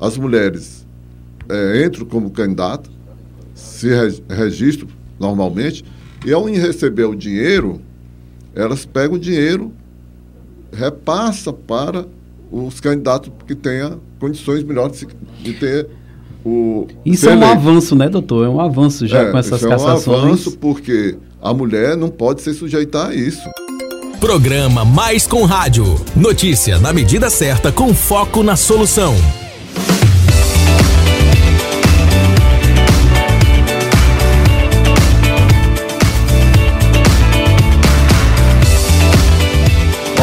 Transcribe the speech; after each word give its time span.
as 0.00 0.16
mulheres 0.16 0.86
é, 1.48 1.84
entram 1.84 2.06
como 2.06 2.30
candidato, 2.30 2.90
se 3.54 3.88
re 3.88 4.22
registram 4.28 4.88
normalmente, 5.18 5.84
e 6.24 6.32
ao 6.32 6.44
receber 6.44 7.04
o 7.04 7.14
dinheiro, 7.14 7.80
elas 8.54 8.84
pegam 8.84 9.16
o 9.16 9.18
dinheiro, 9.18 9.72
repassa 10.72 11.52
para 11.52 12.06
os 12.50 12.80
candidatos 12.80 13.30
que 13.46 13.54
tenham 13.54 14.00
condições 14.18 14.62
melhores 14.62 15.06
de 15.42 15.52
ter 15.54 15.88
o. 16.44 16.86
Isso 17.04 17.28
é 17.28 17.36
um 17.36 17.44
avanço, 17.44 17.94
né, 17.94 18.08
doutor? 18.08 18.46
É 18.46 18.48
um 18.48 18.60
avanço 18.60 19.06
já 19.06 19.22
é, 19.22 19.30
com 19.30 19.38
essas 19.38 19.62
cassações. 19.62 20.06
É 20.06 20.10
um 20.10 20.24
avanço 20.24 20.58
porque 20.58 21.16
a 21.40 21.52
mulher 21.52 21.96
não 21.96 22.08
pode 22.08 22.42
se 22.42 22.54
sujeitar 22.54 23.10
a 23.10 23.14
isso. 23.14 23.48
Programa 24.20 24.84
Mais 24.84 25.26
com 25.26 25.44
Rádio. 25.44 25.84
Notícia 26.16 26.78
na 26.78 26.92
medida 26.92 27.28
certa 27.30 27.70
com 27.70 27.94
foco 27.94 28.42
na 28.42 28.56
solução. 28.56 29.14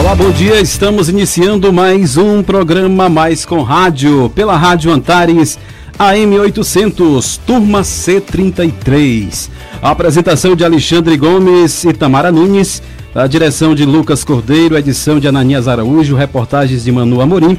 Olá, 0.04 0.16
bom 0.16 0.32
dia. 0.32 0.60
Estamos 0.60 1.08
iniciando 1.08 1.72
mais 1.72 2.18
um 2.18 2.44
programa 2.44 3.08
Mais 3.08 3.46
com 3.46 3.62
Rádio 3.62 4.30
pela 4.36 4.58
Rádio 4.58 4.92
Antares 4.92 5.58
AM 5.98 6.40
800, 6.40 7.38
turma 7.48 7.84
C33. 7.84 9.50
A 9.82 9.92
apresentação 9.92 10.58
de 10.58 10.66
Alexandre 10.66 11.16
Gomes 11.16 11.86
e 11.86 11.94
Tamara 11.94 12.34
Nunes 12.34 12.84
a 13.16 13.26
direção 13.28 13.74
de 13.74 13.86
Lucas 13.86 14.26
Cordeiro, 14.26 14.78
edição 14.78 15.22
de 15.22 15.28
Ananias 15.30 15.70
Araújo, 15.70 16.18
reportagens 16.18 16.84
de 16.84 16.92
Manu 16.92 17.22
Amorim. 17.22 17.58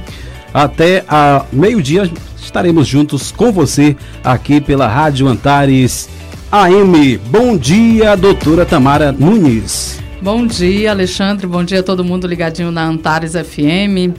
Até 0.53 1.03
a 1.09 1.47
meio-dia 1.51 2.11
estaremos 2.37 2.87
juntos 2.87 3.33
com 3.33 3.53
você 3.53 3.97
aqui 4.23 4.61
pela 4.61 4.87
Rádio 4.87 5.29
Antares 5.29 6.11
AM. 6.53 7.17
Bom 7.31 7.57
dia, 7.57 8.15
doutora 8.15 8.67
Tamara 8.67 9.13
Nunes. 9.13 9.94
Bom 10.25 10.47
dia, 10.47 10.91
Alexandre. 10.91 11.47
Bom 11.47 11.63
dia 11.63 11.81
a 11.81 11.83
todo 11.83 12.03
mundo 12.03 12.27
ligadinho 12.27 12.71
na 12.71 12.83
Antares 12.83 13.33
FM. 13.33 14.17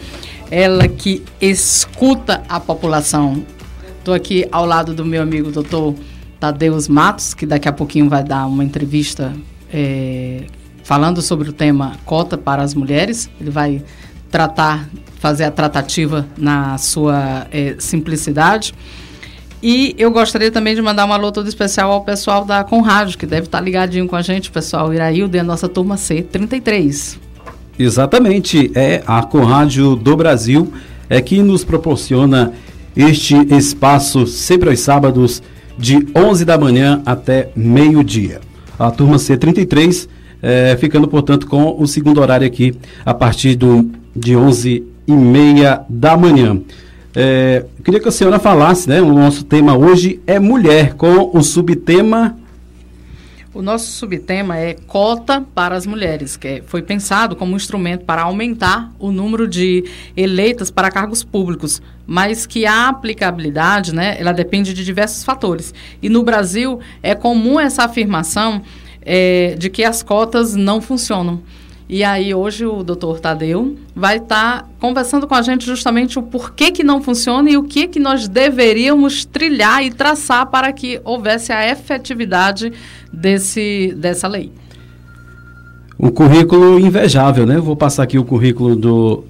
Ela 0.51 0.87
que 0.87 1.23
escuta 1.41 2.43
a 2.47 2.59
população. 2.59 3.43
Estou 3.97 4.13
aqui 4.13 4.47
ao 4.51 4.67
lado 4.67 4.93
do 4.93 5.03
meu 5.03 5.23
amigo 5.23 5.49
doutor 5.49 5.95
Tadeus 6.39 6.87
Matos, 6.87 7.33
que 7.33 7.43
daqui 7.47 7.67
a 7.67 7.73
pouquinho 7.73 8.07
vai 8.07 8.23
dar 8.23 8.45
uma 8.45 8.63
entrevista 8.63 9.33
é, 9.73 10.43
falando 10.83 11.23
sobre 11.23 11.49
o 11.49 11.53
tema 11.53 11.93
cota 12.05 12.37
para 12.37 12.61
as 12.61 12.75
mulheres. 12.75 13.27
Ele 13.41 13.49
vai 13.49 13.83
tratar, 14.29 14.87
fazer 15.17 15.45
a 15.45 15.51
tratativa 15.51 16.27
na 16.37 16.77
sua 16.77 17.47
é, 17.51 17.77
simplicidade. 17.79 18.75
E 19.61 19.95
eu 19.97 20.11
gostaria 20.11 20.51
também 20.51 20.75
de 20.75 20.81
mandar 20.81 21.05
um 21.05 21.13
alô 21.13 21.31
todo 21.31 21.47
especial 21.47 21.91
ao 21.91 22.03
pessoal 22.03 22.45
da 22.45 22.63
Conrádio, 22.63 23.17
que 23.17 23.25
deve 23.25 23.47
estar 23.47 23.61
ligadinho 23.61 24.07
com 24.07 24.15
a 24.15 24.21
gente, 24.21 24.51
pessoal 24.51 24.93
Iraildo 24.93 25.35
e 25.35 25.39
a 25.39 25.43
nossa 25.43 25.67
turma 25.67 25.95
C33. 25.95 27.17
Exatamente, 27.77 28.71
é 28.75 29.03
a 29.05 29.23
Conrádio 29.23 29.95
do 29.95 30.15
Brasil 30.15 30.71
é 31.09 31.21
que 31.21 31.41
nos 31.41 31.63
proporciona 31.63 32.53
este 32.95 33.35
espaço 33.53 34.25
sempre 34.25 34.69
aos 34.69 34.79
sábados 34.79 35.43
de 35.77 36.07
11 36.15 36.45
da 36.45 36.57
manhã 36.57 37.01
até 37.05 37.49
meio-dia. 37.55 38.39
A 38.79 38.89
turma 38.91 39.17
C33 39.17 40.07
é, 40.41 40.77
ficando, 40.79 41.07
portanto, 41.07 41.47
com 41.47 41.75
o 41.79 41.87
segundo 41.87 42.21
horário 42.21 42.47
aqui 42.47 42.75
a 43.05 43.13
partir 43.13 43.55
do, 43.55 43.89
de 44.15 44.35
11 44.35 44.83
e 45.07 45.11
meia 45.11 45.81
da 45.89 46.15
manhã. 46.15 46.61
É, 47.15 47.65
queria 47.81 47.99
que 48.01 48.09
a 48.09 48.11
senhora 48.11 48.39
falasse, 48.39 48.89
né? 48.89 49.01
O 49.01 49.13
nosso 49.13 49.45
tema 49.45 49.77
hoje 49.77 50.19
é 50.27 50.37
mulher, 50.37 50.95
com 50.95 51.31
o 51.33 51.41
subtema. 51.41 52.37
O 53.53 53.61
nosso 53.61 53.89
subtema 53.89 54.57
é 54.57 54.73
cota 54.73 55.41
para 55.55 55.77
as 55.77 55.85
mulheres, 55.85 56.35
que 56.35 56.61
foi 56.65 56.81
pensado 56.81 57.37
como 57.37 57.53
um 57.53 57.55
instrumento 57.55 58.03
para 58.03 58.23
aumentar 58.23 58.91
o 58.99 59.13
número 59.13 59.47
de 59.47 59.85
eleitas 60.17 60.69
para 60.69 60.91
cargos 60.91 61.23
públicos, 61.23 61.81
mas 62.05 62.45
que 62.45 62.65
a 62.65 62.89
aplicabilidade, 62.89 63.95
né, 63.95 64.17
ela 64.19 64.33
depende 64.33 64.73
de 64.73 64.83
diversos 64.83 65.23
fatores. 65.23 65.73
E 66.01 66.09
no 66.09 66.21
Brasil 66.21 66.81
é 67.01 67.15
comum 67.15 67.57
essa 67.57 67.85
afirmação 67.85 68.61
é, 69.01 69.55
de 69.57 69.69
que 69.69 69.85
as 69.85 70.03
cotas 70.03 70.53
não 70.53 70.81
funcionam. 70.81 71.41
E 71.87 72.03
aí 72.03 72.33
hoje 72.33 72.65
o 72.65 72.83
doutor 72.83 73.19
Tadeu 73.19 73.75
vai 73.95 74.17
estar 74.17 74.63
tá 74.63 74.67
conversando 74.79 75.27
com 75.27 75.35
a 75.35 75.41
gente 75.43 75.65
justamente 75.65 76.17
o 76.17 76.23
porquê 76.23 76.71
que 76.71 76.83
não 76.83 76.99
funciona 76.99 77.49
e 77.49 77.57
o 77.57 77.63
que, 77.63 77.87
que 77.87 77.99
nós 77.99 78.27
deveríamos 78.27 79.23
trilhar 79.23 79.83
e 79.83 79.91
traçar 79.91 80.47
para 80.47 80.73
que 80.73 80.99
houvesse 81.03 81.51
a 81.51 81.69
efetividade 81.69 82.73
desse, 83.13 83.93
dessa 83.95 84.27
lei. 84.27 84.51
Um 85.99 86.09
currículo 86.09 86.79
invejável, 86.79 87.45
né? 87.45 87.57
vou 87.57 87.75
passar 87.75 88.03
aqui 88.03 88.17
o 88.17 88.25
currículo 88.25 88.75
do 88.75 89.23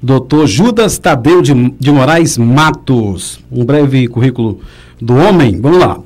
doutor 0.00 0.46
Judas 0.46 0.98
Tadeu 0.98 1.42
de, 1.42 1.52
de 1.78 1.90
Moraes 1.90 2.38
Matos. 2.38 3.40
Um 3.50 3.64
breve 3.64 4.06
currículo 4.06 4.60
do 5.00 5.16
homem. 5.16 5.60
Vamos 5.60 5.78
lá. 5.78 5.98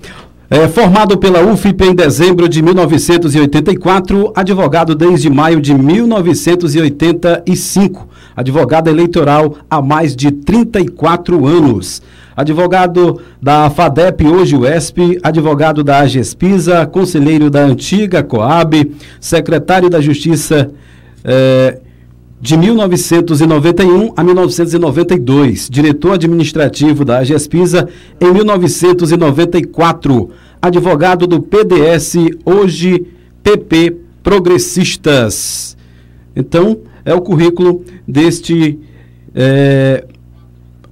É, 0.52 0.68
formado 0.68 1.16
pela 1.16 1.42
UFIP 1.42 1.82
em 1.82 1.94
dezembro 1.94 2.46
de 2.46 2.60
1984, 2.60 4.34
advogado 4.36 4.94
desde 4.94 5.30
maio 5.30 5.62
de 5.62 5.72
1985, 5.72 8.06
advogado 8.36 8.91
eleitoral 8.91 9.56
há 9.70 9.80
mais 9.80 10.14
de 10.14 10.30
34 10.30 11.46
anos. 11.46 12.02
Advogado 12.36 13.18
da 13.41 13.70
FADEP, 13.70 14.26
hoje 14.26 14.54
UESP, 14.54 15.18
advogado 15.22 15.82
da 15.82 16.00
AGESPISA, 16.00 16.84
conselheiro 16.84 17.48
da 17.48 17.60
antiga 17.60 18.22
COAB, 18.22 18.94
secretário 19.18 19.88
da 19.88 20.02
Justiça 20.02 20.70
eh, 21.24 21.78
de 22.42 22.56
1991 22.56 24.14
a 24.16 24.25
1992, 24.25 25.69
diretor 25.70 26.14
administrativo 26.14 27.04
da 27.04 27.19
AGESPISA 27.19 27.88
em 28.20 28.32
1994, 28.32 30.28
advogado 30.60 31.28
do 31.28 31.41
PDS, 31.41 32.16
hoje 32.44 33.06
PP 33.44 33.97
Progressistas. 34.25 35.76
Então, 36.34 36.78
é 37.04 37.14
o 37.14 37.20
currículo 37.20 37.84
deste 38.08 38.76
é, 39.32 40.04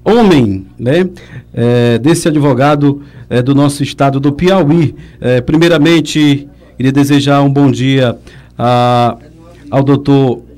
homem, 0.05 0.69
né? 0.78 1.11
É, 1.53 1.99
desse 1.99 2.28
advogado 2.28 3.03
é, 3.28 3.43
do 3.43 3.56
nosso 3.56 3.82
estado 3.82 4.21
do 4.21 4.32
Piauí. 4.32 4.94
É, 5.21 5.41
primeiramente, 5.41 6.47
queria 6.77 6.93
desejar 6.93 7.43
um 7.43 7.53
bom 7.53 7.72
dia 7.72 8.17
a, 8.56 9.17
ao 9.69 9.82
doutor 9.82 10.49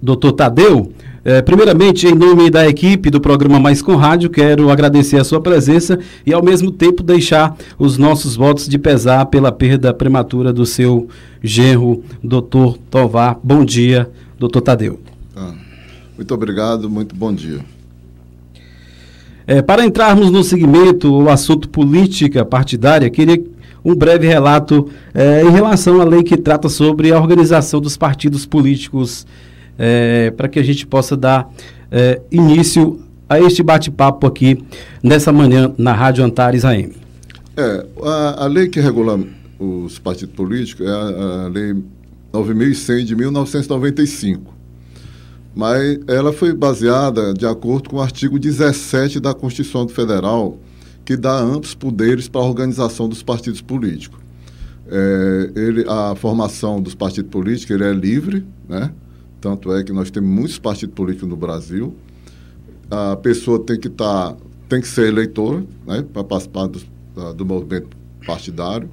doutor 0.00 0.32
Tadeu. 0.32 0.92
É, 1.24 1.42
primeiramente, 1.42 2.06
em 2.06 2.14
nome 2.14 2.48
da 2.48 2.66
equipe 2.66 3.10
do 3.10 3.20
programa 3.20 3.60
Mais 3.60 3.82
com 3.82 3.96
Rádio, 3.96 4.30
quero 4.30 4.70
agradecer 4.70 5.18
a 5.18 5.24
sua 5.24 5.40
presença 5.40 5.98
e, 6.24 6.32
ao 6.32 6.42
mesmo 6.42 6.70
tempo, 6.70 7.02
deixar 7.02 7.56
os 7.78 7.98
nossos 7.98 8.34
votos 8.34 8.68
de 8.68 8.78
pesar 8.78 9.26
pela 9.26 9.52
perda 9.52 9.92
prematura 9.92 10.52
do 10.52 10.64
seu 10.64 11.08
genro, 11.42 12.02
doutor 12.22 12.78
Tovar. 12.90 13.38
Bom 13.42 13.64
dia, 13.64 14.08
doutor 14.38 14.62
Tadeu. 14.62 15.00
Ah, 15.36 15.52
muito 16.16 16.32
obrigado, 16.32 16.88
muito 16.88 17.14
bom 17.14 17.34
dia. 17.34 17.58
É, 19.46 19.60
para 19.60 19.84
entrarmos 19.84 20.30
no 20.30 20.44
segmento, 20.44 21.12
o 21.12 21.28
assunto 21.28 21.68
política 21.68 22.44
partidária, 22.44 23.10
queria 23.10 23.42
um 23.84 23.94
breve 23.94 24.26
relato 24.26 24.88
é, 25.14 25.42
em 25.42 25.50
relação 25.50 26.00
à 26.00 26.04
lei 26.04 26.22
que 26.22 26.36
trata 26.36 26.68
sobre 26.68 27.12
a 27.12 27.18
organização 27.18 27.80
dos 27.80 27.96
partidos 27.96 28.44
políticos 28.44 29.26
é, 29.78 30.30
para 30.32 30.48
que 30.48 30.58
a 30.58 30.62
gente 30.62 30.86
possa 30.86 31.16
dar 31.16 31.48
é, 31.90 32.20
início 32.30 33.00
a 33.28 33.38
este 33.40 33.62
bate-papo 33.62 34.26
aqui 34.26 34.64
nessa 35.02 35.32
manhã 35.32 35.72
na 35.78 35.92
Rádio 35.92 36.24
Antares 36.24 36.64
AM. 36.64 36.92
É, 37.56 37.86
a, 38.02 38.44
a 38.44 38.46
lei 38.46 38.68
que 38.68 38.80
regula 38.80 39.20
os 39.58 39.98
partidos 39.98 40.34
políticos 40.34 40.86
é 40.86 40.90
a, 40.90 41.44
a 41.44 41.48
Lei 41.48 41.74
9.100 42.32 43.04
de 43.04 43.16
1995. 43.16 44.54
Mas 45.54 45.98
ela 46.06 46.32
foi 46.32 46.52
baseada 46.52 47.34
de 47.34 47.46
acordo 47.46 47.90
com 47.90 47.96
o 47.96 48.00
artigo 48.00 48.38
17 48.38 49.18
da 49.18 49.34
Constituição 49.34 49.88
Federal, 49.88 50.58
que 51.04 51.16
dá 51.16 51.36
amplos 51.36 51.74
poderes 51.74 52.28
para 52.28 52.40
a 52.40 52.44
organização 52.44 53.08
dos 53.08 53.22
partidos 53.22 53.60
políticos. 53.60 54.20
É, 54.90 55.50
ele, 55.56 55.84
a 55.88 56.14
formação 56.14 56.80
dos 56.80 56.94
partidos 56.94 57.30
políticos 57.30 57.74
ele 57.74 57.84
é 57.84 57.92
livre, 57.92 58.44
né? 58.68 58.90
Tanto 59.40 59.72
é 59.72 59.82
que 59.84 59.92
nós 59.92 60.10
temos 60.10 60.28
muitos 60.28 60.58
partidos 60.58 60.94
políticos 60.94 61.28
no 61.28 61.36
Brasil. 61.36 61.94
A 62.90 63.16
pessoa 63.16 63.58
tem 63.60 63.78
que 63.78 63.88
estar, 63.88 64.32
tá, 64.32 64.36
tem 64.68 64.80
que 64.80 64.88
ser 64.88 65.08
eleitora, 65.08 65.64
né, 65.86 66.04
para 66.12 66.24
participar 66.24 66.66
do, 66.66 66.80
do 67.34 67.44
movimento 67.44 67.88
partidário, 68.26 68.88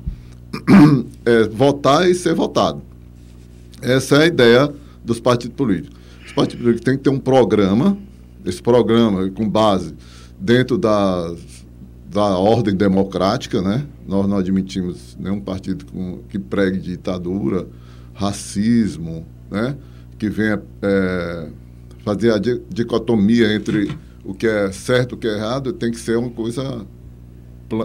é, 1.26 1.48
votar 1.48 2.10
e 2.10 2.14
ser 2.14 2.34
votado. 2.34 2.82
Essa 3.82 4.18
é 4.18 4.24
a 4.24 4.26
ideia 4.26 4.74
dos 5.04 5.20
partidos 5.20 5.56
políticos. 5.56 5.98
Os 6.26 6.34
partidos 6.34 6.64
políticos 6.64 6.86
têm 6.86 6.98
que 6.98 7.04
ter 7.04 7.10
um 7.10 7.20
programa, 7.20 7.98
esse 8.46 8.62
programa 8.62 9.30
com 9.32 9.48
base 9.48 9.94
dentro 10.40 10.78
da, 10.78 11.34
da 12.12 12.38
ordem 12.38 12.76
democrática, 12.76 13.62
né? 13.62 13.86
Nós 14.08 14.28
não 14.28 14.38
admitimos 14.38 15.18
nenhum 15.20 15.40
partido 15.40 15.86
com, 15.86 16.20
que 16.30 16.38
pregue 16.38 16.80
ditadura, 16.80 17.68
racismo, 18.14 19.26
né? 19.50 19.76
Que 20.18 20.30
venha 20.30 20.62
é, 20.82 21.50
fazer 22.04 22.32
a 22.32 22.38
dicotomia 22.38 23.54
entre 23.54 23.90
o 24.24 24.34
que 24.34 24.48
é 24.48 24.72
certo 24.72 25.14
e 25.14 25.16
o 25.16 25.18
que 25.18 25.28
é 25.28 25.36
errado, 25.36 25.72
tem 25.74 25.92
que 25.92 26.00
ser 26.00 26.18
uma 26.18 26.30
coisa 26.30 26.86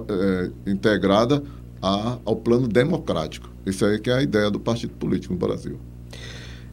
é, 0.08 0.50
integrada 0.70 1.42
a, 1.82 2.18
ao 2.24 2.36
plano 2.36 2.66
democrático. 2.66 3.50
Isso 3.66 3.84
aí 3.84 3.98
que 3.98 4.10
é 4.10 4.14
a 4.14 4.22
ideia 4.22 4.50
do 4.50 4.58
partido 4.58 4.94
político 4.94 5.34
no 5.34 5.38
Brasil. 5.38 5.78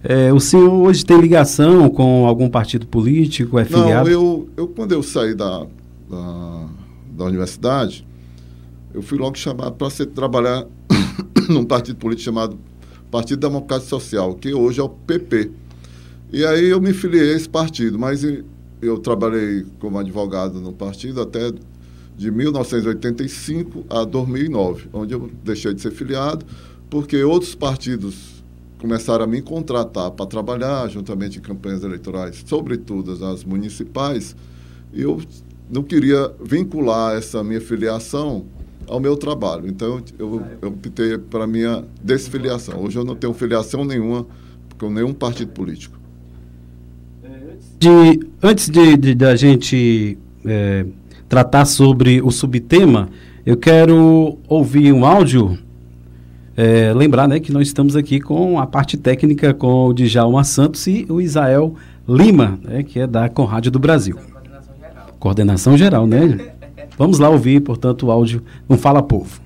É, 0.04 0.32
o 0.32 0.40
senhor 0.40 0.72
hoje 0.72 1.06
tem 1.06 1.20
ligação 1.20 1.90
com 1.90 2.26
algum 2.26 2.50
partido 2.50 2.86
político? 2.86 3.58
É 3.60 3.66
filiado? 3.66 4.10
Não, 4.10 4.12
eu, 4.12 4.50
eu 4.56 4.68
quando 4.68 4.92
eu 4.92 5.04
saí 5.04 5.34
da, 5.34 5.66
da, 6.10 6.66
da 7.12 7.26
universidade, 7.26 8.08
eu 8.94 9.02
fui 9.02 9.18
logo 9.18 9.38
chamado 9.38 9.74
para 9.74 9.90
trabalhar 10.06 10.66
num 11.50 11.66
partido 11.66 11.98
político 11.98 12.26
chamado 12.26 12.58
Partido 13.10 13.40
Democrático 13.40 13.90
Social, 13.90 14.36
que 14.36 14.54
hoje 14.54 14.80
é 14.80 14.84
o 14.84 14.90
PP. 14.90 15.52
E 16.32 16.46
aí 16.46 16.66
eu 16.66 16.82
me 16.82 16.94
filiei 16.94 17.34
a 17.34 17.36
esse 17.36 17.48
partido, 17.48 17.98
mas 17.98 18.24
eu 18.82 18.98
trabalhei 19.00 19.66
como 19.80 19.98
advogado 19.98 20.60
no 20.60 20.74
partido 20.74 21.22
até 21.22 21.52
de 22.18 22.32
1985 22.32 23.86
a 23.90 24.04
2009, 24.04 24.90
onde 24.92 25.14
eu 25.14 25.30
deixei 25.44 25.74
de 25.74 25.82
ser 25.82 25.92
filiado, 25.92 26.46
porque 26.90 27.24
outros 27.24 27.56
partidos 27.56 28.44
começaram 28.80 29.24
a 29.24 29.28
me 29.28 29.42
contratar 29.42 30.12
para 30.12 30.26
trabalhar 30.26 30.88
juntamente 30.90 31.40
em 31.40 31.42
campanhas 31.42 31.84
eleitorais, 31.84 32.44
sobretudo 32.46 33.24
as 33.26 33.44
municipais, 33.44 34.36
e 34.94 35.02
eu 35.02 35.22
não 35.70 35.84
queria 35.84 36.32
vincular 36.44 37.16
essa 37.16 37.44
minha 37.44 37.62
filiação 37.62 38.46
ao 38.88 39.00
meu 39.00 39.16
trabalho. 39.16 39.68
Então, 39.68 40.02
eu, 40.18 40.42
eu 40.62 40.70
optei 40.70 41.18
para 41.18 41.44
a 41.44 41.48
minha 41.48 41.84
desfiliação. 42.02 42.82
Hoje 42.82 42.98
eu 42.98 43.04
não 43.04 43.16
tenho 43.16 43.34
filiação 43.34 43.84
nenhuma 43.84 44.26
com 44.80 44.90
nenhum 44.90 45.14
partido 45.14 45.52
político. 45.52 45.98
De, 47.80 48.20
antes 48.42 48.70
de, 48.70 48.98
de, 48.98 49.14
de 49.14 49.26
a 49.26 49.36
gente 49.36 50.18
é, 50.46 50.86
tratar 51.30 51.66
sobre 51.66 52.22
o 52.22 52.32
subtema, 52.32 53.10
eu 53.46 53.56
quero 53.56 54.38
ouvir 54.48 54.92
um 54.92 55.06
áudio 55.06 55.58
é, 56.56 56.92
lembrar 56.92 57.28
né, 57.28 57.40
que 57.40 57.52
nós 57.52 57.68
estamos 57.68 57.96
aqui 57.96 58.20
com 58.20 58.60
a 58.60 58.66
parte 58.66 58.98
técnica 58.98 59.54
com 59.54 59.88
o 59.88 59.94
Djalma 59.94 60.44
Santos 60.44 60.88
e 60.88 61.06
o 61.08 61.22
Isael 61.22 61.76
Lima, 62.08 62.60
né, 62.64 62.82
que 62.82 63.00
é 63.00 63.06
da 63.06 63.30
Conrádio 63.30 63.70
do 63.70 63.78
Brasil. 63.78 64.16
Coordenação 64.16 64.76
geral. 64.80 65.08
Coordenação 65.20 65.78
geral, 65.78 66.08
né? 66.08 66.57
Vamos 66.98 67.20
lá 67.20 67.30
ouvir, 67.30 67.60
portanto, 67.60 68.08
o 68.08 68.12
áudio 68.12 68.44
Não 68.68 68.78
Fala 68.78 69.04
Povo. 69.04 69.40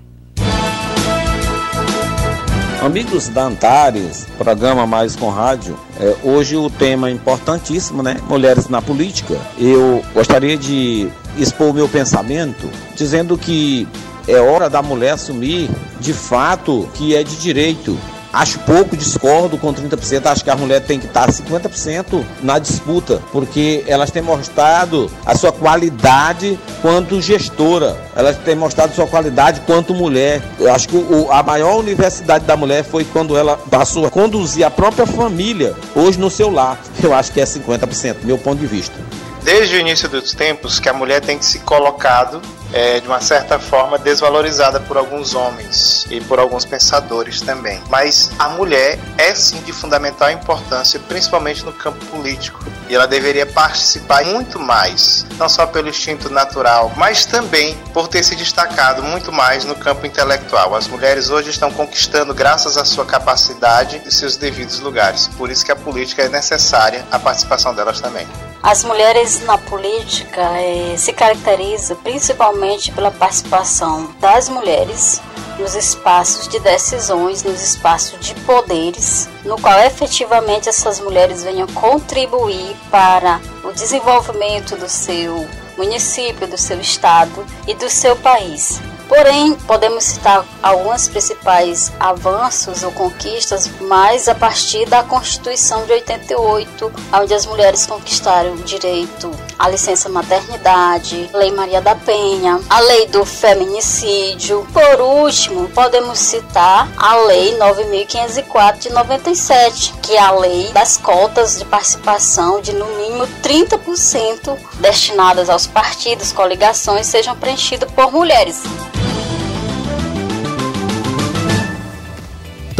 Amigos 2.81 3.27
da 3.27 3.43
Antares, 3.43 4.25
programa 4.37 4.87
Mais 4.87 5.15
com 5.15 5.29
Rádio, 5.29 5.77
é, 5.99 6.15
hoje 6.23 6.55
o 6.55 6.69
tema 6.69 7.09
é 7.09 7.11
importantíssimo, 7.11 8.01
né? 8.01 8.17
Mulheres 8.27 8.69
na 8.69 8.81
política. 8.81 9.37
Eu 9.59 10.01
gostaria 10.13 10.57
de 10.57 11.07
expor 11.37 11.69
o 11.69 11.73
meu 11.73 11.87
pensamento 11.87 12.67
dizendo 12.95 13.37
que 13.37 13.87
é 14.27 14.39
hora 14.39 14.69
da 14.69 14.81
mulher 14.81 15.11
assumir 15.11 15.69
de 15.99 16.13
fato 16.13 16.89
que 16.95 17.15
é 17.15 17.23
de 17.23 17.35
direito. 17.35 17.95
Acho 18.33 18.59
pouco, 18.59 18.95
discordo 18.95 19.57
com 19.57 19.73
30%, 19.73 20.25
acho 20.25 20.43
que 20.43 20.49
a 20.49 20.55
mulher 20.55 20.81
tem 20.81 20.99
que 20.99 21.05
estar 21.05 21.29
50% 21.29 22.23
na 22.41 22.59
disputa, 22.59 23.21
porque 23.31 23.83
elas 23.87 24.09
têm 24.09 24.21
mostrado 24.21 25.11
a 25.25 25.35
sua 25.35 25.51
qualidade 25.51 26.57
quanto 26.81 27.21
gestora, 27.21 27.97
elas 28.15 28.37
têm 28.37 28.55
mostrado 28.55 28.95
sua 28.95 29.05
qualidade 29.05 29.61
quanto 29.61 29.93
mulher. 29.93 30.41
Eu 30.57 30.73
acho 30.73 30.87
que 30.87 30.95
o, 30.95 31.29
a 31.29 31.43
maior 31.43 31.77
universidade 31.77 32.45
da 32.45 32.55
mulher 32.55 32.83
foi 32.83 33.03
quando 33.03 33.37
ela 33.37 33.57
passou 33.57 34.05
a 34.05 34.09
conduzir 34.09 34.65
a 34.65 34.71
própria 34.71 35.05
família, 35.05 35.75
hoje 35.93 36.17
no 36.17 36.29
seu 36.29 36.49
lar. 36.49 36.79
Eu 37.03 37.13
acho 37.13 37.31
que 37.31 37.41
é 37.41 37.43
50%, 37.43 38.17
meu 38.23 38.37
ponto 38.37 38.59
de 38.59 38.67
vista 38.67 38.95
desde 39.43 39.75
o 39.75 39.79
início 39.79 40.07
dos 40.07 40.33
tempos 40.33 40.79
que 40.79 40.89
a 40.89 40.93
mulher 40.93 41.21
tem 41.21 41.41
se 41.41 41.59
colocado 41.59 42.41
é, 42.73 42.99
de 42.99 43.07
uma 43.07 43.19
certa 43.19 43.59
forma 43.59 43.97
desvalorizada 43.97 44.79
por 44.79 44.97
alguns 44.97 45.35
homens 45.35 46.05
e 46.09 46.21
por 46.21 46.39
alguns 46.39 46.65
pensadores 46.65 47.41
também. 47.41 47.81
Mas 47.89 48.31
a 48.39 48.49
mulher 48.49 48.97
é 49.17 49.35
sim 49.35 49.61
de 49.61 49.73
fundamental 49.73 50.31
importância, 50.31 50.99
principalmente 50.99 51.65
no 51.65 51.73
campo 51.73 52.03
político. 52.05 52.63
E 52.87 52.95
ela 52.95 53.07
deveria 53.07 53.45
participar 53.45 54.23
muito 54.25 54.59
mais, 54.59 55.25
não 55.37 55.49
só 55.49 55.65
pelo 55.65 55.89
instinto 55.89 56.29
natural, 56.29 56.91
mas 56.95 57.25
também 57.25 57.75
por 57.93 58.07
ter 58.07 58.23
se 58.23 58.35
destacado 58.35 59.03
muito 59.03 59.31
mais 59.31 59.65
no 59.65 59.75
campo 59.75 60.05
intelectual. 60.05 60.75
As 60.75 60.87
mulheres 60.87 61.29
hoje 61.29 61.49
estão 61.49 61.71
conquistando, 61.71 62.33
graças 62.33 62.77
à 62.77 62.85
sua 62.85 63.05
capacidade, 63.05 64.01
os 64.05 64.15
seus 64.15 64.37
devidos 64.37 64.79
lugares. 64.79 65.27
Por 65.37 65.49
isso 65.49 65.65
que 65.65 65.71
a 65.71 65.75
política 65.75 66.23
é 66.23 66.29
necessária 66.29 67.05
a 67.11 67.19
participação 67.19 67.73
delas 67.73 67.99
também. 67.99 68.27
As 68.63 68.83
mulheres 68.83 69.41
na 69.41 69.57
política 69.57 70.41
eh, 70.61 70.95
se 70.95 71.11
caracterizam 71.13 71.97
principalmente 71.97 72.91
pela 72.91 73.09
participação 73.09 74.13
das 74.19 74.49
mulheres 74.49 75.19
nos 75.57 75.73
espaços 75.73 76.47
de 76.47 76.59
decisões, 76.59 77.43
nos 77.43 77.59
espaços 77.59 78.19
de 78.19 78.35
poderes, 78.41 79.27
no 79.43 79.59
qual 79.59 79.79
efetivamente 79.79 80.69
essas 80.69 80.99
mulheres 80.99 81.43
venham 81.43 81.67
contribuir 81.69 82.75
para 82.91 83.41
o 83.63 83.71
desenvolvimento 83.71 84.75
do 84.75 84.87
seu 84.87 85.47
município, 85.75 86.47
do 86.47 86.57
seu 86.57 86.79
estado 86.79 87.43
e 87.67 87.73
do 87.73 87.89
seu 87.89 88.15
país. 88.15 88.79
Porém, 89.11 89.55
podemos 89.67 90.05
citar 90.05 90.45
alguns 90.63 91.09
principais 91.09 91.91
avanços 91.99 92.81
ou 92.81 92.93
conquistas, 92.93 93.69
mas 93.81 94.29
a 94.29 94.33
partir 94.33 94.85
da 94.85 95.03
Constituição 95.03 95.85
de 95.85 95.91
88, 95.91 96.89
onde 97.11 97.33
as 97.33 97.45
mulheres 97.45 97.85
conquistaram 97.85 98.53
o 98.53 98.63
direito 98.63 99.29
à 99.59 99.67
licença 99.67 100.07
maternidade, 100.07 101.29
Lei 101.33 101.51
Maria 101.51 101.81
da 101.81 101.93
Penha, 101.93 102.61
a 102.69 102.79
Lei 102.79 103.07
do 103.07 103.25
Feminicídio. 103.25 104.65
Por 104.71 105.01
último, 105.01 105.67
podemos 105.67 106.17
citar 106.17 106.87
a 106.95 107.17
Lei 107.17 107.57
9504 107.57 108.81
de 108.83 108.89
97, 108.91 109.93
que 110.01 110.15
é 110.15 110.21
a 110.21 110.31
lei 110.31 110.71
das 110.71 110.95
cotas 110.95 111.59
de 111.59 111.65
participação 111.65 112.61
de 112.61 112.71
no 112.71 112.85
mínimo 112.95 113.27
30% 113.43 114.57
destinadas 114.75 115.49
aos 115.49 115.67
partidos, 115.67 116.31
coligações 116.31 117.07
sejam 117.07 117.35
preenchidas 117.35 117.91
por 117.91 118.09
mulheres. 118.09 118.63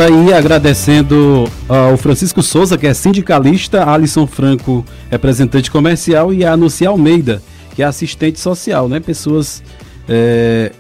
Tá 0.02 0.08
aí 0.08 0.34
agradecendo 0.34 1.48
ao 1.70 1.96
Francisco 1.96 2.42
Souza, 2.42 2.76
que 2.76 2.88
é 2.88 2.94
sindicalista, 2.94 3.88
Alisson 3.88 4.26
Franco, 4.26 4.84
representante 5.12 5.70
comercial, 5.70 6.34
e 6.34 6.44
a 6.44 6.54
Anuncia 6.54 6.90
Almeida, 6.90 7.40
que 7.76 7.84
é 7.84 7.86
assistente 7.86 8.40
social, 8.40 8.90
né? 8.90 9.00
Pessoas 9.00 9.62
é, 10.10 10.72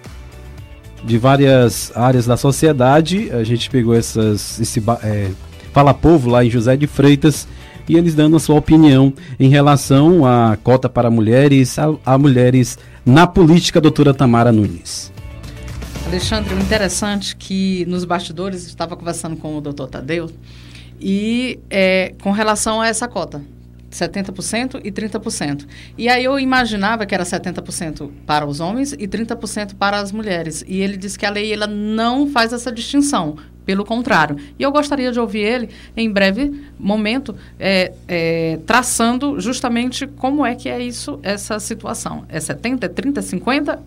de 1.03 1.19
várias 1.19 1.91
áreas 1.95 2.25
da 2.25 2.35
sociedade. 2.35 3.29
A 3.31 3.43
gente 3.43 3.69
pegou 3.69 3.93
essas, 3.93 4.59
esse 4.59 4.81
é, 5.03 5.29
Fala 5.71 5.93
Povo 5.93 6.27
lá 6.27 6.43
em 6.43 6.49
José 6.49 6.75
de 6.75 6.87
Freitas 6.87 7.47
e 7.87 7.95
eles 7.97 8.15
dando 8.15 8.37
a 8.37 8.39
sua 8.39 8.55
opinião 8.55 9.13
em 9.39 9.49
relação 9.49 10.25
à 10.25 10.57
cota 10.63 10.89
para 10.89 11.11
mulheres, 11.11 11.77
a, 11.77 11.93
a 12.03 12.17
mulheres 12.17 12.75
na 13.05 13.27
política, 13.27 13.79
doutora 13.79 14.15
Tamara 14.15 14.51
Nunes. 14.51 15.11
Alexandre, 16.11 16.53
o 16.53 16.59
interessante 16.59 17.37
que 17.37 17.85
nos 17.85 18.03
bastidores 18.03 18.67
estava 18.67 18.97
conversando 18.97 19.37
com 19.37 19.57
o 19.57 19.61
doutor 19.61 19.87
Tadeu 19.87 20.29
e 20.99 21.57
é, 21.69 22.13
com 22.21 22.31
relação 22.31 22.81
a 22.81 22.87
essa 22.89 23.07
cota. 23.07 23.41
70% 23.89 24.81
e 24.83 24.91
30%. 24.91 25.65
E 25.97 26.09
aí 26.09 26.25
eu 26.25 26.37
imaginava 26.37 27.05
que 27.05 27.15
era 27.15 27.23
70% 27.23 28.11
para 28.25 28.45
os 28.45 28.59
homens 28.59 28.91
e 28.91 29.07
30% 29.07 29.75
para 29.75 30.01
as 30.01 30.11
mulheres. 30.11 30.65
E 30.67 30.81
ele 30.81 30.97
disse 30.97 31.17
que 31.17 31.25
a 31.25 31.29
lei 31.29 31.53
ela 31.53 31.65
não 31.65 32.27
faz 32.27 32.51
essa 32.51 32.73
distinção, 32.73 33.37
pelo 33.65 33.85
contrário. 33.85 34.35
E 34.59 34.63
eu 34.63 34.71
gostaria 34.71 35.13
de 35.13 35.19
ouvir 35.19 35.39
ele, 35.39 35.69
em 35.95 36.11
breve 36.11 36.61
momento, 36.77 37.33
é, 37.57 37.93
é, 38.05 38.59
traçando 38.65 39.39
justamente 39.39 40.05
como 40.05 40.45
é 40.45 40.55
que 40.55 40.67
é 40.67 40.81
isso, 40.83 41.21
essa 41.23 41.57
situação. 41.57 42.25
É 42.27 42.37
70, 42.37 42.85
é 42.85 42.89
30, 42.89 43.21
50 43.21 43.81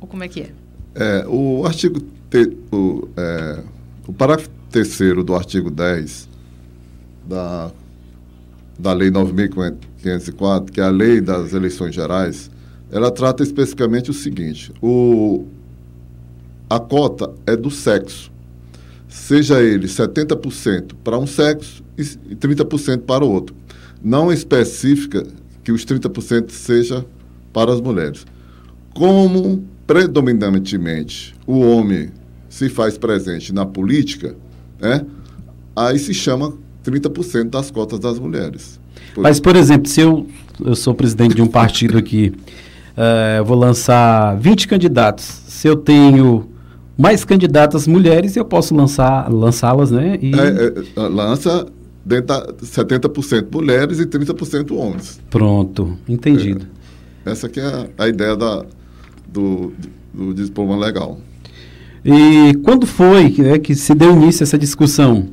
ou 0.00 0.08
como 0.08 0.24
é 0.24 0.28
que 0.28 0.40
é? 0.40 0.67
É, 1.00 1.24
o 1.28 1.64
artigo, 1.64 2.00
te, 2.28 2.56
o, 2.72 3.08
é, 3.16 3.62
o 4.08 4.12
parágrafo 4.12 4.50
terceiro 4.68 5.22
do 5.22 5.32
artigo 5.32 5.70
10 5.70 6.28
da, 7.24 7.70
da 8.76 8.92
Lei 8.92 9.08
9.504, 9.08 10.70
que 10.70 10.80
é 10.80 10.84
a 10.84 10.90
Lei 10.90 11.20
das 11.20 11.52
Eleições 11.52 11.94
Gerais, 11.94 12.50
ela 12.90 13.12
trata 13.12 13.44
especificamente 13.44 14.10
o 14.10 14.12
seguinte, 14.12 14.72
o, 14.82 15.46
a 16.68 16.80
cota 16.80 17.32
é 17.46 17.54
do 17.54 17.70
sexo, 17.70 18.32
seja 19.08 19.62
ele 19.62 19.86
70% 19.86 20.94
para 21.04 21.16
um 21.16 21.28
sexo 21.28 21.84
e 21.96 22.02
30% 22.34 23.02
para 23.02 23.24
o 23.24 23.30
outro. 23.30 23.54
Não 24.02 24.32
especifica 24.32 25.24
que 25.62 25.70
os 25.70 25.84
30% 25.84 26.50
seja 26.50 27.06
para 27.52 27.72
as 27.72 27.80
mulheres. 27.80 28.26
Como 28.94 29.64
predominantemente 29.88 31.34
o 31.46 31.60
homem 31.60 32.10
se 32.46 32.68
faz 32.68 32.98
presente 32.98 33.54
na 33.54 33.64
política, 33.64 34.36
né, 34.78 35.04
aí 35.74 35.98
se 35.98 36.12
chama 36.12 36.52
30% 36.84 37.48
das 37.48 37.70
cotas 37.70 37.98
das 37.98 38.18
mulheres. 38.18 38.78
Por 39.14 39.22
Mas, 39.22 39.40
por 39.40 39.56
exemplo, 39.56 39.88
se 39.88 40.02
eu, 40.02 40.26
eu 40.62 40.76
sou 40.76 40.94
presidente 40.94 41.34
de 41.34 41.40
um 41.40 41.46
partido 41.46 41.96
aqui, 41.96 42.34
uh, 42.96 43.42
vou 43.44 43.56
lançar 43.56 44.36
20 44.36 44.68
candidatos, 44.68 45.24
se 45.24 45.66
eu 45.66 45.74
tenho 45.74 46.50
mais 46.96 47.24
candidatas 47.24 47.86
mulheres, 47.86 48.36
eu 48.36 48.44
posso 48.44 48.74
lançar 48.74 49.32
lançá-las, 49.32 49.90
né? 49.90 50.18
E... 50.20 50.34
É, 50.34 51.00
é, 51.00 51.08
lança 51.08 51.66
dentro 52.04 52.26
da 52.26 52.46
70% 52.52 53.46
mulheres 53.52 54.00
e 54.00 54.06
30% 54.06 54.76
homens. 54.76 55.18
Pronto, 55.30 55.96
entendido. 56.06 56.66
É, 57.24 57.30
essa 57.30 57.48
que 57.48 57.60
é 57.60 57.64
a, 57.64 57.86
a 57.98 58.08
ideia 58.08 58.36
da, 58.36 58.64
do, 59.28 59.72
do 60.12 60.34
diploma 60.34 60.76
legal. 60.76 61.18
E 62.04 62.54
quando 62.64 62.86
foi 62.86 63.28
né, 63.38 63.58
que 63.58 63.74
se 63.74 63.94
deu 63.94 64.12
início 64.12 64.42
a 64.42 64.44
essa 64.44 64.58
discussão, 64.58 65.28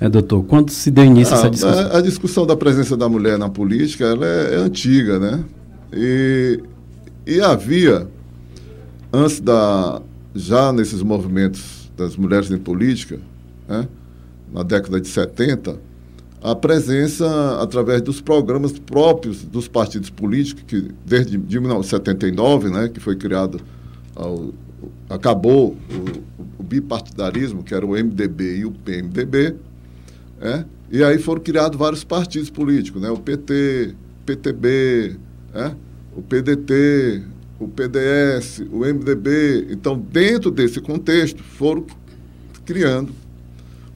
é, 0.00 0.08
doutor? 0.08 0.44
Quando 0.44 0.70
se 0.70 0.90
deu 0.90 1.04
início 1.04 1.34
a 1.34 1.38
essa 1.38 1.46
ah, 1.48 1.50
discussão? 1.50 1.86
A, 1.90 1.98
a, 1.98 2.00
discussão 2.00 2.46
da 2.46 2.56
presença 2.56 2.96
da 2.96 3.08
mulher 3.08 3.36
na 3.36 3.48
política 3.48 4.04
ela 4.04 4.24
é, 4.24 4.54
é 4.54 4.56
antiga, 4.56 5.18
né? 5.18 5.44
E, 5.92 6.60
e 7.26 7.40
havia, 7.40 8.06
antes 9.12 9.40
da. 9.40 10.00
já 10.34 10.72
nesses 10.72 11.02
movimentos 11.02 11.90
das 11.96 12.16
mulheres 12.16 12.50
em 12.50 12.58
política, 12.58 13.18
né, 13.68 13.88
na 14.52 14.62
década 14.62 15.00
de 15.00 15.08
70, 15.08 15.76
a 16.42 16.54
presença 16.54 17.60
através 17.60 18.00
dos 18.00 18.20
programas 18.20 18.78
próprios 18.78 19.44
dos 19.44 19.66
partidos 19.66 20.10
políticos, 20.10 20.64
que 20.66 20.88
desde 21.04 21.36
de 21.36 21.60
1979, 21.60 22.70
né, 22.70 22.88
que 22.88 23.00
foi 23.00 23.16
criado, 23.16 23.60
ao, 24.14 24.52
acabou 25.10 25.76
o, 25.90 26.60
o, 26.60 26.62
bipartidarismo, 26.62 27.62
que 27.64 27.74
era 27.74 27.84
o 27.84 27.90
MDB 27.90 28.58
e 28.58 28.64
o 28.64 28.70
PMDB, 28.70 29.56
é, 30.40 30.64
e 30.90 31.02
aí 31.02 31.18
foram 31.18 31.42
criados 31.42 31.78
vários 31.78 32.04
partidos 32.04 32.50
políticos, 32.50 33.02
né, 33.02 33.10
o 33.10 33.16
PT, 33.16 33.94
PTB, 34.24 35.16
é, 35.54 35.72
o 36.14 36.22
PDT, 36.22 37.22
o 37.58 37.66
PDS, 37.66 38.60
o 38.70 38.80
MDB. 38.80 39.66
Então, 39.70 39.98
dentro 39.98 40.50
desse 40.50 40.80
contexto, 40.80 41.42
foram 41.42 41.84
criando 42.64 43.12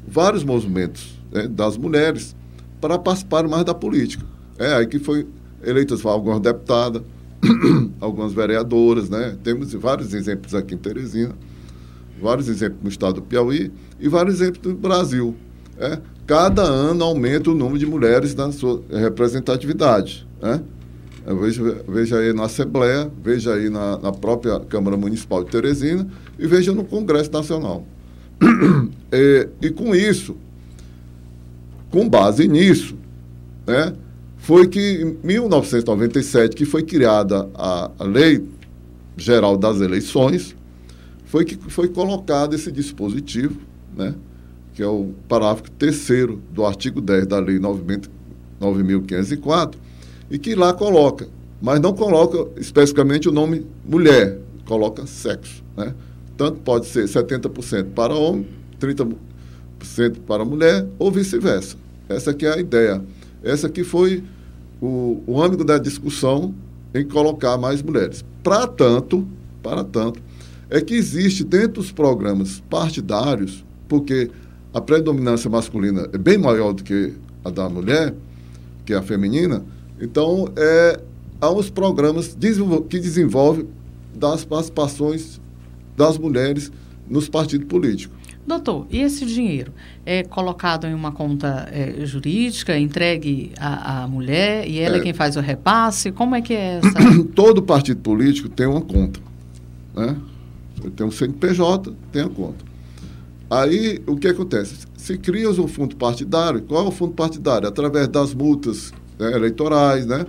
vários 0.07 0.43
movimentos 0.43 1.22
né, 1.33 1.49
das 1.49 1.77
mulheres 1.77 2.37
para 2.81 2.99
participar 2.99 3.47
mais 3.49 3.65
da 3.65 3.75
política. 3.75 4.25
É 4.59 4.75
aí 4.75 4.87
que 4.87 4.99
foi 4.99 5.27
eleitas 5.65 6.05
algumas 6.05 6.41
deputadas, 6.41 7.03
algumas 8.01 8.33
vereadoras, 8.33 9.09
né? 9.09 9.37
Temos 9.43 9.73
vários 9.75 10.15
exemplos 10.15 10.55
aqui 10.55 10.75
em 10.75 10.79
Teresina, 10.79 11.35
vários 12.21 12.49
exemplos 12.49 12.83
no 12.83 12.89
estado 12.89 13.15
do 13.15 13.23
Piauí 13.23 13.73
e 13.99 14.09
vários 14.09 14.41
exemplos 14.41 14.73
no 14.73 14.79
Brasil. 14.79 15.35
É? 15.79 15.99
Cada 16.27 16.63
ano 16.63 17.03
aumenta 17.05 17.51
o 17.51 17.55
número 17.55 17.79
de 17.79 17.87
mulheres 17.87 18.35
na 18.35 18.53
sua 18.53 18.83
representatividade. 18.91 20.27
Né? 20.41 20.63
Veja, 21.41 21.85
veja 21.89 22.19
aí 22.19 22.33
na 22.33 22.45
Assembleia, 22.45 23.11
veja 23.23 23.55
aí 23.55 23.71
na, 23.71 23.99
na, 23.99 24.13
própria 24.13 24.61
Câmara 24.61 24.97
Municipal 24.97 25.45
de 25.45 25.51
Teresina 25.51 26.07
e 26.39 26.47
veja 26.47 26.73
no 26.73 26.85
Congresso 26.85 27.31
Nacional. 27.33 27.87
e, 29.13 29.49
e 29.61 29.71
com 29.71 29.95
isso, 29.95 30.37
com 31.93 32.09
base 32.09 32.49
nisso, 32.49 32.97
né, 33.67 33.93
foi 34.39 34.67
que 34.67 35.03
em 35.03 35.19
1997, 35.25 36.57
que 36.57 36.65
foi 36.65 36.83
criada 36.83 37.47
a, 37.55 37.91
a 37.99 38.05
Lei 38.05 38.43
Geral 39.17 39.59
das 39.59 39.81
Eleições, 39.81 40.57
foi 41.27 41.45
que 41.45 41.57
foi 41.71 41.89
colocado 41.89 42.55
esse 42.55 42.73
dispositivo, 42.73 43.61
né, 43.97 44.15
que 44.75 44.83
é 44.83 44.87
o 44.87 45.13
parágrafo 45.29 45.71
terceiro 45.73 46.41
do 46.51 46.65
artigo 46.65 46.99
10 47.01 47.27
da 47.27 47.39
Lei 47.39 47.59
9.504, 47.59 49.75
e 50.31 50.39
que 50.39 50.55
lá 50.55 50.73
coloca, 50.73 51.29
mas 51.61 51.79
não 51.79 51.93
coloca 51.93 52.49
especificamente 52.59 53.29
o 53.29 53.33
nome 53.33 53.67
mulher, 53.85 54.39
coloca 54.65 55.07
sexo. 55.07 55.63
Né? 55.77 55.95
Tanto 56.39 56.61
pode 56.61 56.87
ser 56.87 57.05
70% 57.05 57.89
para 57.95 58.15
homem, 58.15 58.47
30% 58.81 59.15
para 60.27 60.43
mulher, 60.43 60.87
ou 60.99 61.13
vice-versa. 61.13 61.82
Essa 62.09 62.31
aqui 62.33 62.47
é 62.47 62.55
a 62.55 62.59
ideia. 62.59 63.03
Essa 63.43 63.67
aqui 63.67 63.85
foi 63.85 64.23
o, 64.81 65.23
o 65.27 65.43
âmbito 65.43 65.65
da 65.65 65.79
discussão 65.79 66.55
em 66.95 67.07
colocar 67.07 67.57
mais 67.57 67.83
mulheres. 67.83 68.25
Para 68.43 68.67
tanto, 68.67 69.27
para 69.63 69.85
tanto, 69.85 70.21
é 70.69 70.81
que 70.81 70.95
existe 70.95 71.45
dentro 71.45 71.83
dos 71.83 71.93
programas 71.93 72.61
partidários, 72.69 73.65
porque 73.89 74.31
a 74.73 74.81
predominância 74.81 75.51
masculina 75.51 76.09
é 76.13 76.19
bem 76.19 76.39
maior 76.39 76.73
do 76.73 76.83
que 76.83 77.13
a 77.45 77.51
da 77.51 77.69
mulher, 77.69 78.15
que 78.85 78.93
é 78.93 78.97
a 78.97 79.03
feminina, 79.03 79.63
então 80.01 80.49
é, 80.57 81.01
há 81.41 81.51
uns 81.51 81.71
programas 81.71 82.37
que 82.89 82.99
desenvolvem 82.99 83.69
das 84.15 84.45
participações 84.45 85.41
das 85.97 86.19
mulheres 86.19 86.73
nos 87.09 87.29
partidos 87.29 87.69
políticos. 87.69 88.17
Doutor, 88.45 88.87
e 88.91 89.01
esse 89.01 89.25
dinheiro 89.25 89.73
é 90.05 90.25
colocado 90.25 90.87
em 90.87 90.95
uma 90.95 91.13
conta 91.13 91.69
é, 91.71 92.05
jurídica, 92.05 92.77
entregue 92.77 93.53
à, 93.57 94.03
à, 94.03 94.09
mulher 94.09 94.69
e 94.69 94.81
ela 94.81 94.97
é, 94.97 94.99
é 94.99 95.03
quem 95.03 95.13
faz 95.13 95.37
o 95.37 95.41
repasse? 95.41 96.11
Como 96.11 96.35
é 96.35 96.43
que 96.43 96.53
é 96.53 96.81
essa? 96.81 97.25
Todo 97.35 97.63
partido 97.63 98.01
político 98.01 98.49
tem 98.49 98.67
uma 98.67 98.81
conta. 98.81 99.21
Né? 99.95 100.17
Tem 100.97 101.07
um 101.07 101.11
CNPJ, 101.11 101.95
tem 102.11 102.23
a 102.23 102.29
conta. 102.29 102.65
Aí, 103.49 104.01
o 104.07 104.17
que 104.17 104.29
acontece? 104.29 104.87
Se 104.97 105.19
cria 105.19 105.51
um 105.51 105.69
fundo 105.69 105.95
partidário, 105.95 106.63
qual 106.63 106.87
é 106.87 106.89
o 106.89 106.91
fundo 106.91 107.13
partidário? 107.13 107.69
Através 107.69 108.09
das 108.09 108.35
multas 108.35 108.93
né, 109.19 109.31
eleitorais, 109.33 110.07
né? 110.07 110.25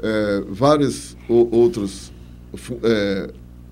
É, 0.00 0.44
vários 0.48 1.16
outros 1.28 2.12
é, 2.82 3.30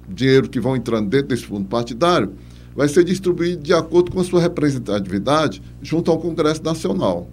dinheiro 0.08 0.48
que 0.48 0.58
vão 0.58 0.74
entrando 0.74 1.08
dentro 1.08 1.28
desse 1.28 1.44
fundo 1.44 1.66
partidário, 1.68 2.32
vai 2.74 2.88
ser 2.88 3.04
distribuído 3.04 3.62
de 3.62 3.72
acordo 3.72 4.10
com 4.10 4.20
a 4.20 4.24
sua 4.24 4.40
representatividade 4.40 5.62
junto 5.80 6.10
ao 6.10 6.18
Congresso 6.18 6.62
Nacional. 6.62 7.28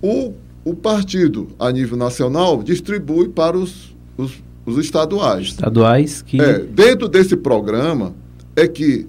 O, 0.00 0.32
o 0.64 0.74
partido, 0.74 1.48
a 1.58 1.70
nível 1.70 1.96
nacional, 1.96 2.62
distribui 2.62 3.28
para 3.28 3.56
os, 3.56 3.94
os, 4.16 4.42
os 4.66 4.78
estaduais. 4.78 5.48
Estaduais 5.48 6.22
que. 6.22 6.40
É, 6.40 6.58
dentro 6.58 7.08
desse 7.08 7.36
programa, 7.36 8.14
é 8.54 8.66
que 8.66 9.06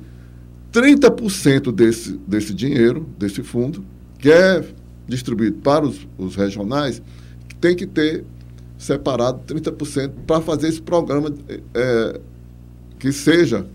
30% 0.71 1.71
desse, 1.71 2.17
desse 2.27 2.53
dinheiro, 2.53 3.05
desse 3.17 3.43
fundo, 3.43 3.83
que 4.17 4.31
é 4.31 4.63
distribuído 5.07 5.57
para 5.57 5.85
os, 5.85 6.07
os 6.17 6.35
regionais, 6.35 7.01
tem 7.59 7.75
que 7.75 7.85
ter 7.85 8.23
separado 8.77 9.41
30% 9.47 10.11
para 10.25 10.41
fazer 10.41 10.67
esse 10.67 10.81
programa 10.81 11.33
é, 11.73 12.19
que 12.99 13.11
seja 13.11 13.65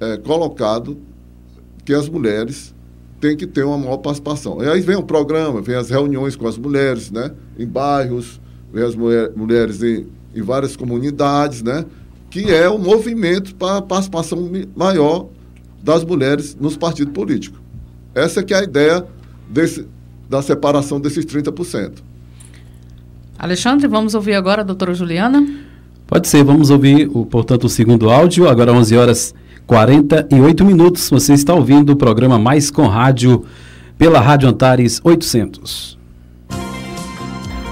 é, 0.00 0.16
colocado 0.16 0.98
que 1.84 1.94
as 1.94 2.08
mulheres 2.08 2.74
têm 3.20 3.36
que 3.36 3.46
ter 3.46 3.64
uma 3.64 3.78
maior 3.78 3.96
participação. 3.98 4.62
E 4.62 4.68
aí 4.68 4.80
vem 4.80 4.96
o 4.96 5.02
programa, 5.02 5.62
vem 5.62 5.76
as 5.76 5.90
reuniões 5.90 6.36
com 6.36 6.46
as 6.46 6.58
mulheres, 6.58 7.10
né? 7.10 7.30
Em 7.58 7.66
bairros, 7.66 8.40
vem 8.72 8.84
as 8.84 8.94
mulher, 8.94 9.32
mulheres 9.34 9.82
em, 9.82 10.06
em 10.34 10.42
várias 10.42 10.76
comunidades, 10.76 11.62
né? 11.62 11.84
Que 12.30 12.52
é 12.52 12.68
o 12.68 12.78
movimento 12.78 13.54
para 13.54 13.78
a 13.78 13.82
participação 13.82 14.50
maior 14.74 15.28
das 15.82 16.04
mulheres 16.04 16.56
nos 16.60 16.76
partidos 16.76 17.12
políticos. 17.12 17.60
Essa 18.14 18.42
que 18.42 18.52
é 18.52 18.58
a 18.58 18.64
ideia 18.64 19.06
desse, 19.48 19.86
da 20.28 20.42
separação 20.42 21.00
desses 21.00 21.24
30%. 21.24 21.92
Alexandre, 23.38 23.86
vamos 23.86 24.14
ouvir 24.14 24.34
agora 24.34 24.62
a 24.62 24.64
doutora 24.64 24.94
Juliana? 24.94 25.46
Pode 26.06 26.26
ser, 26.28 26.42
vamos 26.42 26.70
ouvir, 26.70 27.08
o, 27.12 27.26
portanto, 27.26 27.64
o 27.64 27.68
segundo 27.68 28.10
áudio, 28.10 28.48
agora 28.48 28.72
11 28.72 28.96
horas 28.96 29.34
48 29.66 30.64
minutos. 30.64 31.10
Você 31.10 31.34
está 31.34 31.54
ouvindo 31.54 31.90
o 31.90 31.96
programa 31.96 32.38
Mais 32.38 32.70
com 32.70 32.86
Rádio 32.86 33.44
pela 33.98 34.20
Rádio 34.20 34.48
Antares 34.48 35.00
800. 35.02 35.98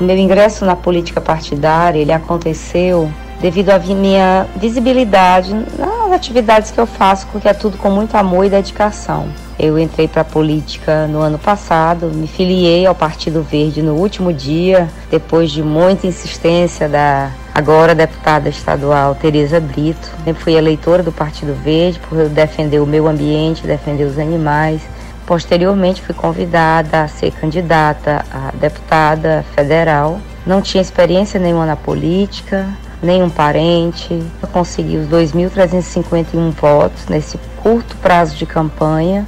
O 0.01 0.05
meu 0.05 0.19
ingresso 0.19 0.65
na 0.65 0.75
política 0.75 1.21
partidária, 1.21 2.01
ele 2.01 2.13
aconteceu 2.13 3.09
devido 3.41 3.71
à 3.71 3.79
minha 3.79 4.47
visibilidade 4.57 5.55
nas 5.79 6.13
atividades 6.13 6.71
que 6.71 6.81
eu 6.81 6.87
faço, 6.87 7.27
porque 7.29 7.49
é 7.49 7.55
tudo 7.55 7.77
com 7.77 7.91
muito 7.91 8.17
amor 8.17 8.45
e 8.45 8.51
dedicação. 8.51 9.29
Eu 9.59 9.79
entrei 9.79 10.09
para 10.09 10.23
a 10.23 10.25
política 10.25 11.07
no 11.07 11.21
ano 11.21 11.39
passado, 11.39 12.07
me 12.07 12.27
filiei 12.27 12.87
ao 12.87 12.95
Partido 12.95 13.43
Verde 13.43 13.83
no 13.83 13.95
último 13.95 14.33
dia, 14.33 14.89
depois 15.11 15.51
de 15.51 15.63
muita 15.63 16.07
insistência 16.07 16.89
da 16.89 17.31
agora 17.55 17.95
deputada 17.95 18.49
estadual 18.49 19.15
Tereza 19.15 19.61
Brito. 19.61 20.11
Eu 20.27 20.35
fui 20.35 20.55
eleitora 20.55 21.05
do 21.05 21.13
Partido 21.13 21.55
Verde 21.55 22.01
por 22.01 22.29
defender 22.29 22.81
o 22.81 22.87
meio 22.87 23.07
ambiente, 23.07 23.67
defender 23.67 24.05
os 24.05 24.19
animais. 24.19 24.83
Posteriormente 25.25 26.03
fui 26.03 26.15
convidada 26.15 27.03
a 27.03 27.09
ser 27.09 27.31
candidata 27.31 28.25
a 28.31 28.51
deputada 28.57 29.45
federal. 29.55 30.21
Não 30.45 30.61
tinha 30.61 30.83
experiência 30.83 31.39
nenhuma 31.39 31.65
na 31.65 31.77
política, 31.77 32.69
nenhum 33.01 33.31
parente. 33.31 34.21
Eu 34.43 34.49
consegui 34.49 34.97
os 34.97 35.09
2.351 35.09 36.51
votos 36.51 37.07
nesse 37.07 37.39
curto 37.63 37.97
prazo 37.97 38.37
de 38.37 38.45
campanha. 38.45 39.25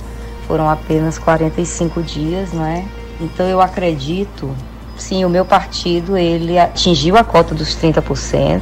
Foram 0.47 0.69
apenas 0.69 1.19
45 1.19 2.03
dias, 2.03 2.53
não 2.53 2.65
é? 2.65 2.85
Então 3.21 3.47
eu 3.47 3.61
acredito, 3.61 4.55
sim, 4.97 5.25
o 5.25 5.29
meu 5.29 5.45
partido 5.45 6.17
ele 6.17 6.59
atingiu 6.59 7.17
a 7.17 7.25
cota 7.25 7.55
dos 7.55 7.76
30%. 7.76 8.61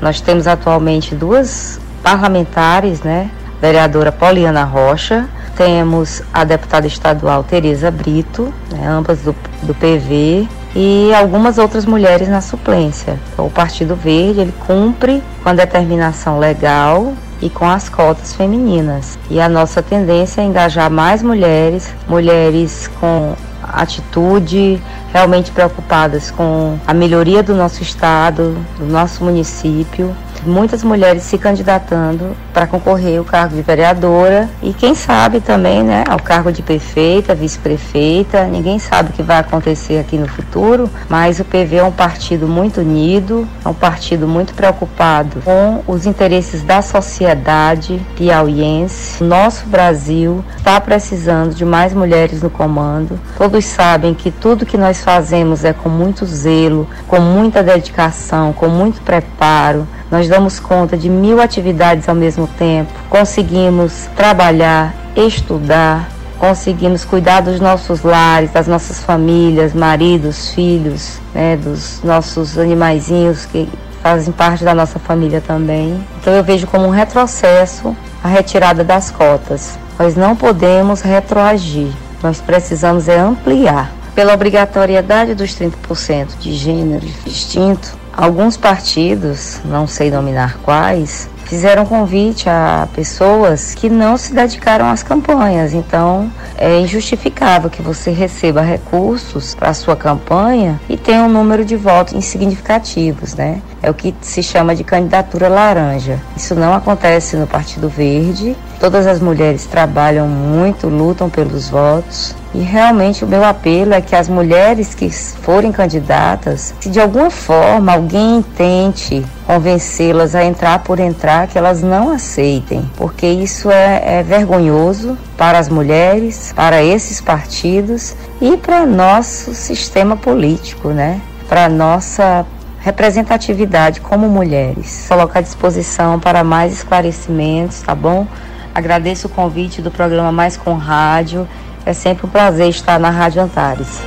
Nós 0.00 0.20
temos 0.20 0.46
atualmente 0.46 1.14
duas 1.14 1.80
parlamentares, 2.02 3.02
né? 3.02 3.30
Vereadora 3.60 4.10
Poliana 4.10 4.64
Rocha, 4.64 5.28
temos 5.56 6.20
a 6.32 6.42
deputada 6.42 6.86
estadual 6.86 7.44
Tereza 7.44 7.92
Brito, 7.92 8.52
né, 8.72 8.88
ambas 8.88 9.20
do, 9.20 9.32
do 9.62 9.72
PV, 9.72 10.48
e 10.74 11.14
algumas 11.14 11.58
outras 11.58 11.86
mulheres 11.86 12.28
na 12.28 12.40
suplência. 12.40 13.20
Então, 13.32 13.46
o 13.46 13.50
Partido 13.50 13.94
Verde 13.94 14.40
ele 14.40 14.54
cumpre 14.66 15.22
com 15.42 15.48
a 15.48 15.52
determinação 15.52 16.40
legal 16.40 17.12
e 17.42 17.50
com 17.50 17.68
as 17.68 17.88
cotas 17.88 18.34
femininas. 18.34 19.18
E 19.28 19.40
a 19.40 19.48
nossa 19.48 19.82
tendência 19.82 20.40
é 20.40 20.44
engajar 20.44 20.90
mais 20.90 21.22
mulheres, 21.22 21.92
mulheres 22.08 22.88
com 23.00 23.34
atitude, 23.62 24.80
realmente 25.12 25.50
preocupadas 25.50 26.30
com 26.30 26.78
a 26.86 26.94
melhoria 26.94 27.42
do 27.42 27.54
nosso 27.54 27.82
estado, 27.82 28.56
do 28.78 28.86
nosso 28.86 29.24
município 29.24 30.14
muitas 30.44 30.82
mulheres 30.82 31.22
se 31.22 31.38
candidatando 31.38 32.36
para 32.52 32.66
concorrer 32.66 33.18
ao 33.18 33.24
cargo 33.24 33.56
de 33.56 33.62
vereadora 33.62 34.48
e 34.62 34.72
quem 34.72 34.94
sabe 34.94 35.40
também, 35.40 35.82
né, 35.82 36.04
ao 36.08 36.18
cargo 36.18 36.52
de 36.52 36.62
prefeita, 36.62 37.34
vice-prefeita. 37.34 38.44
Ninguém 38.44 38.78
sabe 38.78 39.10
o 39.10 39.12
que 39.12 39.22
vai 39.22 39.38
acontecer 39.38 39.98
aqui 39.98 40.16
no 40.16 40.28
futuro, 40.28 40.88
mas 41.08 41.40
o 41.40 41.44
PV 41.44 41.76
é 41.76 41.84
um 41.84 41.92
partido 41.92 42.46
muito 42.46 42.80
unido, 42.80 43.46
é 43.64 43.68
um 43.68 43.74
partido 43.74 44.26
muito 44.26 44.54
preocupado 44.54 45.40
com 45.44 45.82
os 45.86 46.06
interesses 46.06 46.62
da 46.62 46.82
sociedade 46.82 48.00
piauiense. 48.16 49.22
Nosso 49.22 49.66
Brasil 49.66 50.44
está 50.56 50.80
precisando 50.80 51.54
de 51.54 51.64
mais 51.64 51.92
mulheres 51.92 52.42
no 52.42 52.50
comando. 52.50 53.18
Todos 53.36 53.64
sabem 53.64 54.14
que 54.14 54.30
tudo 54.30 54.66
que 54.66 54.76
nós 54.76 55.02
fazemos 55.02 55.64
é 55.64 55.72
com 55.72 55.88
muito 55.88 56.24
zelo, 56.26 56.88
com 57.06 57.20
muita 57.20 57.62
dedicação, 57.62 58.52
com 58.52 58.68
muito 58.68 59.00
preparo. 59.02 59.86
Nós 60.12 60.28
damos 60.28 60.60
conta 60.60 60.94
de 60.94 61.08
mil 61.08 61.40
atividades 61.40 62.06
ao 62.06 62.14
mesmo 62.14 62.46
tempo, 62.46 62.92
conseguimos 63.08 64.10
trabalhar, 64.14 64.94
estudar, 65.16 66.06
conseguimos 66.38 67.02
cuidar 67.02 67.40
dos 67.40 67.58
nossos 67.58 68.02
lares, 68.02 68.50
das 68.50 68.68
nossas 68.68 69.02
famílias, 69.02 69.72
maridos, 69.72 70.50
filhos, 70.50 71.18
né, 71.34 71.56
dos 71.56 72.02
nossos 72.04 72.58
animaizinhos 72.58 73.46
que 73.46 73.66
fazem 74.02 74.34
parte 74.34 74.62
da 74.62 74.74
nossa 74.74 74.98
família 74.98 75.40
também. 75.40 76.04
Então 76.20 76.34
eu 76.34 76.44
vejo 76.44 76.66
como 76.66 76.88
um 76.88 76.90
retrocesso 76.90 77.96
a 78.22 78.28
retirada 78.28 78.84
das 78.84 79.10
cotas. 79.10 79.78
Nós 79.98 80.14
não 80.14 80.36
podemos 80.36 81.00
retroagir, 81.00 81.90
nós 82.22 82.38
precisamos 82.38 83.08
é 83.08 83.18
ampliar. 83.18 83.90
Pela 84.14 84.34
obrigatoriedade 84.34 85.34
dos 85.34 85.54
30% 85.54 86.36
de 86.38 86.52
gênero 86.52 87.06
distinto, 87.24 88.01
Alguns 88.12 88.56
partidos, 88.56 89.60
não 89.64 89.86
sei 89.86 90.10
nominar 90.10 90.58
quais, 90.62 91.28
fizeram 91.52 91.84
convite 91.84 92.48
a 92.48 92.88
pessoas 92.94 93.74
que 93.74 93.90
não 93.90 94.16
se 94.16 94.32
dedicaram 94.32 94.86
às 94.88 95.02
campanhas. 95.02 95.74
Então, 95.74 96.30
é 96.56 96.80
injustificável 96.80 97.68
que 97.68 97.82
você 97.82 98.10
receba 98.10 98.62
recursos 98.62 99.54
para 99.54 99.68
a 99.70 99.74
sua 99.74 99.94
campanha 99.94 100.80
e 100.88 100.96
tenha 100.96 101.22
um 101.22 101.28
número 101.28 101.64
de 101.64 101.76
votos 101.76 102.14
insignificativos, 102.14 103.34
né? 103.34 103.60
É 103.82 103.90
o 103.90 103.94
que 103.94 104.14
se 104.20 104.42
chama 104.42 104.74
de 104.74 104.82
candidatura 104.84 105.48
laranja. 105.48 106.18
Isso 106.36 106.54
não 106.54 106.72
acontece 106.72 107.36
no 107.36 107.46
Partido 107.46 107.88
Verde. 107.88 108.56
Todas 108.80 109.06
as 109.06 109.20
mulheres 109.20 109.66
trabalham 109.66 110.26
muito, 110.26 110.88
lutam 110.88 111.28
pelos 111.28 111.68
votos. 111.68 112.34
E 112.54 112.60
realmente 112.60 113.24
o 113.24 113.26
meu 113.26 113.42
apelo 113.42 113.94
é 113.94 114.00
que 114.00 114.14
as 114.14 114.28
mulheres 114.28 114.94
que 114.94 115.08
forem 115.10 115.72
candidatas, 115.72 116.74
se 116.80 116.90
de 116.90 117.00
alguma 117.00 117.30
forma 117.30 117.92
alguém 117.92 118.42
tente 118.56 119.24
convencê-las 119.46 120.34
a 120.34 120.44
entrar 120.44 120.80
por 120.80 121.00
entrar, 121.00 121.46
que 121.46 121.56
elas 121.56 121.82
não 121.82 122.10
aceitem, 122.10 122.88
porque 122.96 123.26
isso 123.26 123.70
é, 123.70 124.18
é 124.18 124.22
vergonhoso 124.22 125.16
para 125.36 125.58
as 125.58 125.68
mulheres, 125.68 126.52
para 126.54 126.82
esses 126.82 127.20
partidos 127.20 128.14
e 128.40 128.56
para 128.58 128.84
nosso 128.84 129.54
sistema 129.54 130.16
político, 130.16 130.88
né? 130.88 131.20
Para 131.48 131.70
nossa 131.70 132.44
representatividade 132.80 134.00
como 134.00 134.28
mulheres. 134.28 135.06
Colocar 135.08 135.38
à 135.38 135.42
disposição 135.42 136.20
para 136.20 136.44
mais 136.44 136.72
esclarecimentos, 136.72 137.80
tá 137.80 137.94
bom? 137.94 138.26
Agradeço 138.74 139.26
o 139.26 139.30
convite 139.30 139.80
do 139.80 139.90
programa 139.90 140.32
Mais 140.32 140.56
com 140.56 140.74
Rádio 140.74 141.46
é 141.84 141.92
sempre 141.92 142.26
um 142.26 142.28
prazer 142.28 142.68
estar 142.68 142.98
na 142.98 143.10
Rádio 143.10 143.42
Antares. 143.42 144.02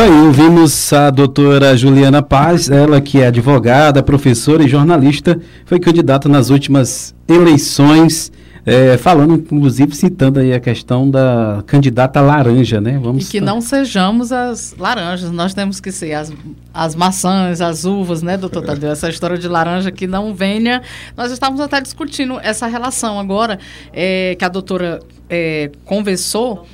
Tá 0.00 0.04
aí, 0.04 0.20
ouvimos 0.22 0.94
a 0.94 1.10
doutora 1.10 1.76
Juliana 1.76 2.22
Paz, 2.22 2.70
ela 2.70 3.02
que 3.02 3.20
é 3.20 3.26
advogada, 3.26 4.02
professora 4.02 4.62
e 4.62 4.68
jornalista, 4.68 5.38
foi 5.66 5.78
candidata 5.78 6.26
nas 6.26 6.48
últimas 6.48 7.14
eleições 7.28 8.32
é, 8.64 8.96
falando, 8.96 9.34
inclusive, 9.34 9.94
citando 9.94 10.38
aí 10.38 10.52
a 10.52 10.60
questão 10.60 11.10
da 11.10 11.62
candidata 11.66 12.20
laranja, 12.20 12.80
né? 12.80 12.98
Vamos 13.02 13.26
e 13.26 13.30
que 13.30 13.40
não 13.40 13.60
sejamos 13.60 14.32
as 14.32 14.74
laranjas, 14.78 15.30
nós 15.30 15.54
temos 15.54 15.80
que 15.80 15.90
ser 15.90 16.12
as, 16.12 16.32
as 16.72 16.94
maçãs, 16.94 17.60
as 17.60 17.84
uvas, 17.84 18.22
né, 18.22 18.36
doutor 18.36 18.62
Tadeu? 18.66 18.90
Essa 18.90 19.08
história 19.08 19.38
de 19.38 19.48
laranja 19.48 19.90
que 19.90 20.06
não 20.06 20.34
venha. 20.34 20.82
Nós 21.16 21.32
estávamos 21.32 21.60
até 21.60 21.80
discutindo 21.80 22.38
essa 22.40 22.66
relação 22.66 23.18
agora, 23.18 23.58
é, 23.92 24.36
que 24.38 24.44
a 24.44 24.48
doutora 24.48 25.00
é, 25.28 25.70
conversou 25.84 26.66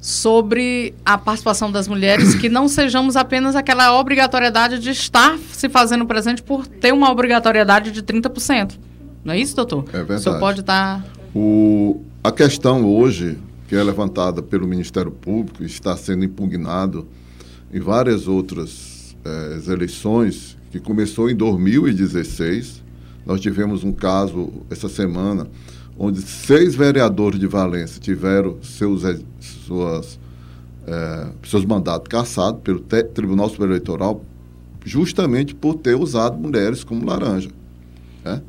sobre 0.00 0.94
a 1.04 1.18
participação 1.18 1.72
das 1.72 1.88
mulheres, 1.88 2.34
que 2.34 2.48
não 2.48 2.68
sejamos 2.68 3.16
apenas 3.16 3.56
aquela 3.56 3.98
obrigatoriedade 3.98 4.78
de 4.78 4.90
estar 4.90 5.36
se 5.52 5.68
fazendo 5.68 6.06
presente 6.06 6.42
por 6.42 6.66
ter 6.66 6.92
uma 6.92 7.10
obrigatoriedade 7.10 7.90
de 7.90 8.02
30%. 8.02 8.78
Não 9.24 9.34
é 9.34 9.38
isso, 9.38 9.54
doutor? 9.54 9.84
É 9.88 9.98
verdade. 9.98 10.20
O 10.20 10.22
senhor 10.22 10.38
pode 10.38 10.60
estar. 10.60 11.02
Tá... 11.02 11.08
O, 11.34 12.02
a 12.22 12.32
questão 12.32 12.84
hoje, 12.86 13.38
que 13.68 13.76
é 13.76 13.82
levantada 13.82 14.42
pelo 14.42 14.66
Ministério 14.66 15.10
Público, 15.10 15.62
está 15.62 15.96
sendo 15.96 16.24
impugnado 16.24 17.06
em 17.72 17.80
várias 17.80 18.26
outras 18.26 19.16
é, 19.24 19.72
eleições, 19.72 20.56
que 20.70 20.80
começou 20.80 21.30
em 21.30 21.36
2016. 21.36 22.82
Nós 23.24 23.40
tivemos 23.40 23.84
um 23.84 23.92
caso 23.92 24.50
essa 24.70 24.88
semana, 24.88 25.46
onde 25.98 26.22
seis 26.22 26.74
vereadores 26.74 27.38
de 27.38 27.46
Valência 27.46 28.00
tiveram 28.00 28.56
seus, 28.62 29.02
suas, 29.40 30.18
é, 30.86 31.26
seus 31.44 31.64
mandatos 31.64 32.08
cassados 32.08 32.60
pelo 32.62 32.80
Tribunal 32.80 33.48
Superior 33.48 33.72
Eleitoral, 33.72 34.24
justamente 34.84 35.54
por 35.54 35.74
ter 35.74 35.94
usado 35.94 36.38
mulheres 36.38 36.84
como 36.84 37.04
laranja. 37.04 37.50
Né? 38.24 38.40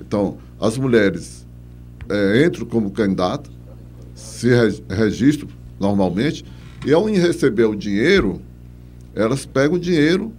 Então, 0.00 0.38
as 0.60 0.76
mulheres 0.76 1.46
é, 2.08 2.46
entram 2.46 2.66
como 2.66 2.90
candidato, 2.90 3.50
se 4.14 4.48
registram 4.88 5.48
normalmente, 5.78 6.44
e 6.84 6.92
ao 6.92 7.04
receber 7.06 7.64
o 7.64 7.74
dinheiro, 7.74 8.40
elas 9.14 9.46
pegam 9.46 9.76
o 9.76 9.80
dinheiro, 9.80 10.32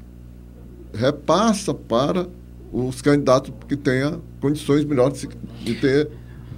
repassa 0.93 1.73
para 1.73 2.27
os 2.71 3.01
candidatos 3.01 3.53
que 3.67 3.75
tenham 3.75 4.21
condições 4.39 4.83
melhores 4.83 5.27
de 5.63 5.73
ter 5.75 6.09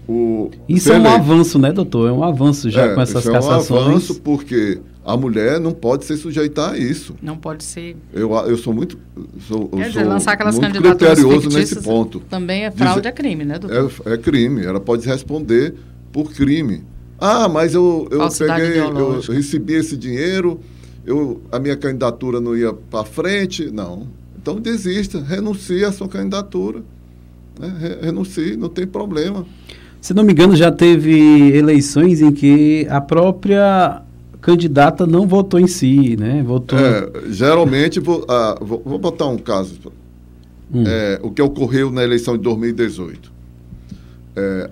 o. 0.08 0.50
Isso 0.68 0.92
é 0.92 1.00
um 1.00 1.08
avanço, 1.08 1.60
né, 1.60 1.72
doutor? 1.72 2.10
É 2.10 2.12
um 2.12 2.24
avanço 2.24 2.70
já 2.70 2.86
é, 2.86 2.96
com 2.96 3.02
essas 3.02 3.26
cassações. 3.26 3.70
É 3.70 3.74
um 3.74 3.90
avanço 3.90 4.16
porque 4.22 4.80
a 5.08 5.16
mulher 5.16 5.58
não 5.58 5.72
pode 5.72 6.04
se 6.04 6.18
sujeitar 6.18 6.74
a 6.74 6.78
isso. 6.78 7.16
Não 7.22 7.38
pode 7.38 7.64
ser. 7.64 7.96
Eu, 8.14 8.30
eu 8.46 8.58
sou 8.58 8.74
muito. 8.74 9.00
Sou, 9.48 9.70
Quer 9.70 9.88
dizer, 9.88 10.04
lançar 10.04 10.34
aquelas 10.34 10.60
muito 10.60 10.82
criterioso 10.82 11.48
nesse 11.48 11.82
ponto. 11.82 12.20
Também 12.30 12.66
é 12.66 12.72
fraude, 12.72 13.00
Dizer, 13.00 13.08
é 13.08 13.12
crime, 13.14 13.46
né, 13.46 13.58
doutor? 13.58 14.02
É, 14.06 14.14
é, 14.14 14.18
crime. 14.18 14.66
Ela 14.66 14.82
pode 14.82 15.08
responder 15.08 15.76
por 16.12 16.34
crime. 16.34 16.84
Ah, 17.18 17.48
mas 17.48 17.74
eu, 17.74 18.10
eu 18.12 18.28
peguei, 18.30 18.80
eu 18.80 19.22
recebi 19.22 19.76
esse 19.76 19.96
dinheiro, 19.96 20.60
eu, 21.06 21.42
a 21.54 21.58
minha 21.58 21.78
candidatura 21.78 22.42
não 22.42 22.56
ia 22.56 22.74
para 22.74 23.06
frente. 23.06 23.72
Não. 23.72 24.10
Então 24.38 24.60
desista, 24.60 25.22
renuncie 25.22 25.86
à 25.86 25.92
sua 25.94 26.10
candidatura. 26.10 26.84
Né? 27.58 27.98
Renuncie, 28.02 28.58
não 28.58 28.68
tem 28.68 28.86
problema. 28.86 29.46
Se 30.02 30.14
não 30.14 30.24
me 30.24 30.34
engano, 30.34 30.54
já 30.54 30.70
teve 30.70 31.56
eleições 31.56 32.22
em 32.22 32.32
que 32.32 32.86
a 32.90 33.00
própria 33.00 34.04
candidata 34.48 35.06
não 35.06 35.28
votou 35.28 35.60
em 35.60 35.68
si, 35.68 36.16
né? 36.16 36.42
Votou... 36.42 36.80
É, 36.80 37.12
geralmente, 37.30 38.00
vou, 38.00 38.26
ah, 38.30 38.58
vou, 38.62 38.82
vou, 38.86 38.98
botar 38.98 39.26
um 39.26 39.38
caso. 39.38 39.78
Hum. 40.74 40.86
É, 40.88 41.20
o 41.22 41.30
que 41.32 41.42
ocorreu 41.42 41.92
na 41.92 42.02
eleição 42.02 42.38
de 42.38 42.44
2018. 42.44 43.30
É, 44.38 44.70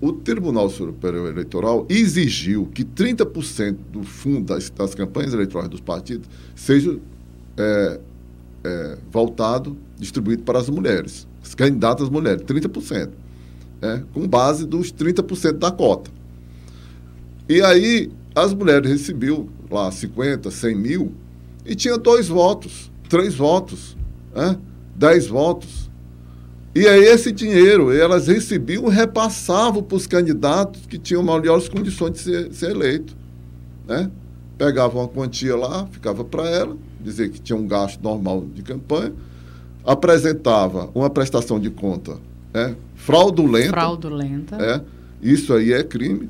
o 0.00 0.12
Tribunal 0.12 0.68
Superior 0.68 1.30
Eleitoral 1.30 1.86
exigiu 1.88 2.68
que 2.74 2.84
30% 2.84 3.76
do 3.92 4.02
fundo 4.02 4.46
das, 4.46 4.68
das, 4.70 4.92
campanhas 4.92 5.34
eleitorais 5.34 5.68
dos 5.68 5.80
partidos 5.80 6.28
seja 6.56 6.98
é, 7.56 8.00
é, 8.64 8.98
voltado, 9.08 9.76
distribuído 10.00 10.42
para 10.42 10.58
as 10.58 10.68
mulheres, 10.68 11.28
as 11.40 11.54
candidatas 11.54 12.08
mulheres, 12.08 12.42
30%, 12.42 13.10
é, 13.82 14.02
com 14.12 14.26
base 14.26 14.66
dos 14.66 14.92
30% 14.92 15.52
da 15.52 15.70
cota. 15.70 16.10
E 17.48 17.62
aí 17.62 18.10
as 18.34 18.54
mulheres 18.54 18.90
recebiam 18.90 19.48
lá 19.70 19.90
50, 19.90 20.50
100 20.50 20.74
mil 20.74 21.12
e 21.64 21.74
tinha 21.74 21.96
dois 21.98 22.28
votos, 22.28 22.90
três 23.08 23.34
votos, 23.34 23.96
né, 24.34 24.56
10 24.94 25.26
votos. 25.28 25.90
E 26.74 26.86
aí 26.86 27.04
esse 27.04 27.32
dinheiro 27.32 27.92
elas 27.92 28.28
recebiam 28.28 28.88
e 28.88 28.94
repassavam 28.94 29.82
para 29.82 29.96
os 29.96 30.06
candidatos 30.06 30.86
que 30.86 30.98
tinham 30.98 31.22
melhores 31.22 31.68
condições 31.68 32.12
de 32.12 32.18
ser, 32.20 32.52
ser 32.52 32.70
eleito. 32.70 33.16
Né? 33.86 34.10
Pegavam 34.56 35.02
uma 35.02 35.08
quantia 35.08 35.56
lá, 35.56 35.86
ficava 35.90 36.24
para 36.24 36.48
ela, 36.48 36.76
dizer 37.00 37.30
que 37.30 37.40
tinha 37.40 37.56
um 37.56 37.66
gasto 37.66 38.00
normal 38.00 38.46
de 38.54 38.62
campanha, 38.62 39.12
apresentava 39.84 40.90
uma 40.94 41.10
prestação 41.10 41.58
de 41.58 41.70
conta 41.70 42.18
é, 42.54 42.74
fraudulenta. 42.94 43.70
Fraudulenta. 43.70 44.56
É, 44.60 44.80
isso 45.22 45.52
aí 45.52 45.72
é 45.72 45.82
crime. 45.82 46.28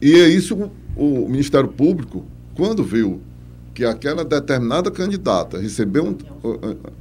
E 0.00 0.14
é 0.14 0.28
isso 0.28 0.70
o 0.96 1.28
Ministério 1.28 1.68
Público, 1.68 2.24
quando 2.54 2.82
viu 2.82 3.20
que 3.72 3.84
aquela 3.84 4.24
determinada 4.24 4.90
candidata 4.90 5.58
recebeu 5.58 6.04
um, 6.04 6.16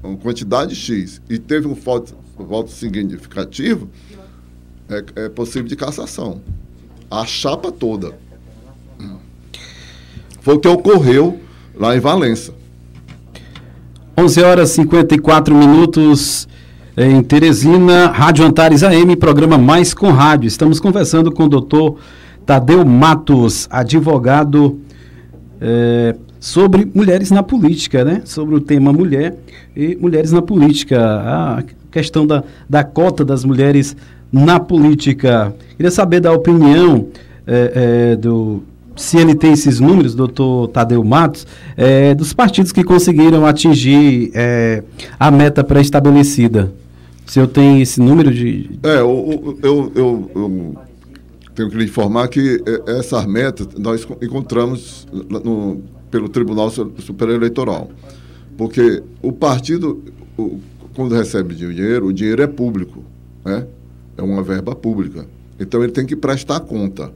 uma 0.03 0.17
quantidade 0.17 0.75
X 0.75 1.19
e 1.27 1.39
teve 1.39 1.67
um 1.67 1.73
voto, 1.73 2.15
voto 2.37 2.69
significativo, 2.69 3.89
é, 4.87 5.25
é 5.25 5.29
possível 5.29 5.67
de 5.67 5.75
cassação. 5.75 6.41
A 7.09 7.25
chapa 7.25 7.71
toda. 7.71 8.17
Foi 10.41 10.55
o 10.55 10.59
que 10.59 10.67
ocorreu 10.67 11.39
lá 11.75 11.95
em 11.95 11.99
Valença. 11.99 12.53
11 14.15 14.41
horas 14.43 14.69
e 14.71 14.75
54 14.75 15.53
minutos 15.55 16.47
em 16.95 17.21
Teresina, 17.21 18.07
Rádio 18.07 18.45
Antares 18.45 18.81
AM, 18.81 19.15
programa 19.15 19.57
Mais 19.57 19.93
com 19.93 20.09
Rádio. 20.11 20.47
Estamos 20.47 20.79
conversando 20.79 21.31
com 21.31 21.43
o 21.43 21.49
doutor 21.49 21.99
Tadeu 22.47 22.85
Matos, 22.85 23.67
advogado 23.69 24.79
é, 25.59 26.15
sobre 26.39 26.89
mulheres 26.95 27.29
na 27.29 27.43
política, 27.43 28.05
né? 28.05 28.21
Sobre 28.23 28.55
o 28.55 28.61
tema 28.61 28.93
mulher 28.93 29.35
e 29.75 29.97
mulheres 29.97 30.31
na 30.31 30.41
política, 30.41 30.97
a 30.97 31.63
questão 31.91 32.25
da, 32.25 32.45
da 32.69 32.85
cota 32.85 33.25
das 33.25 33.43
mulheres 33.43 33.97
na 34.31 34.61
política. 34.61 35.53
Queria 35.75 35.91
saber 35.91 36.21
da 36.21 36.31
opinião 36.31 37.09
é, 37.45 38.11
é, 38.13 38.15
do 38.15 38.63
se 38.95 39.17
ele 39.17 39.35
tem 39.35 39.51
esses 39.51 39.81
números, 39.81 40.15
doutor 40.15 40.69
Tadeu 40.69 41.03
Matos, 41.03 41.45
é, 41.75 42.15
dos 42.15 42.31
partidos 42.31 42.71
que 42.71 42.83
conseguiram 42.83 43.45
atingir 43.45 44.31
é, 44.33 44.83
a 45.19 45.29
meta 45.29 45.65
pré-estabelecida. 45.65 46.71
Se 47.25 47.39
eu 47.39 47.47
tenho 47.47 47.81
esse 47.81 47.99
número 47.99 48.33
de. 48.33 48.69
É, 48.83 49.01
eu, 49.01 49.57
eu, 49.61 49.91
eu, 49.93 50.31
eu 50.33 50.86
tenho 51.57 51.71
que 51.71 51.75
lhe 51.75 51.85
informar 51.85 52.27
que 52.27 52.63
é, 52.67 52.99
essas 52.99 53.25
metas 53.25 53.67
nós 53.79 54.07
encontramos 54.21 55.07
no, 55.11 55.81
pelo 56.11 56.29
Tribunal 56.29 56.69
Superior 56.69 57.37
Eleitoral. 57.37 57.89
Porque 58.55 59.03
o 59.23 59.31
partido, 59.33 60.03
o, 60.37 60.59
quando 60.93 61.15
recebe 61.15 61.55
dinheiro, 61.55 62.05
o 62.05 62.13
dinheiro 62.13 62.43
é 62.43 62.47
público, 62.47 63.03
né? 63.43 63.65
é 64.15 64.21
uma 64.21 64.43
verba 64.43 64.75
pública. 64.75 65.25
Então 65.59 65.83
ele 65.83 65.91
tem 65.91 66.05
que 66.05 66.15
prestar 66.15 66.59
conta. 66.59 67.11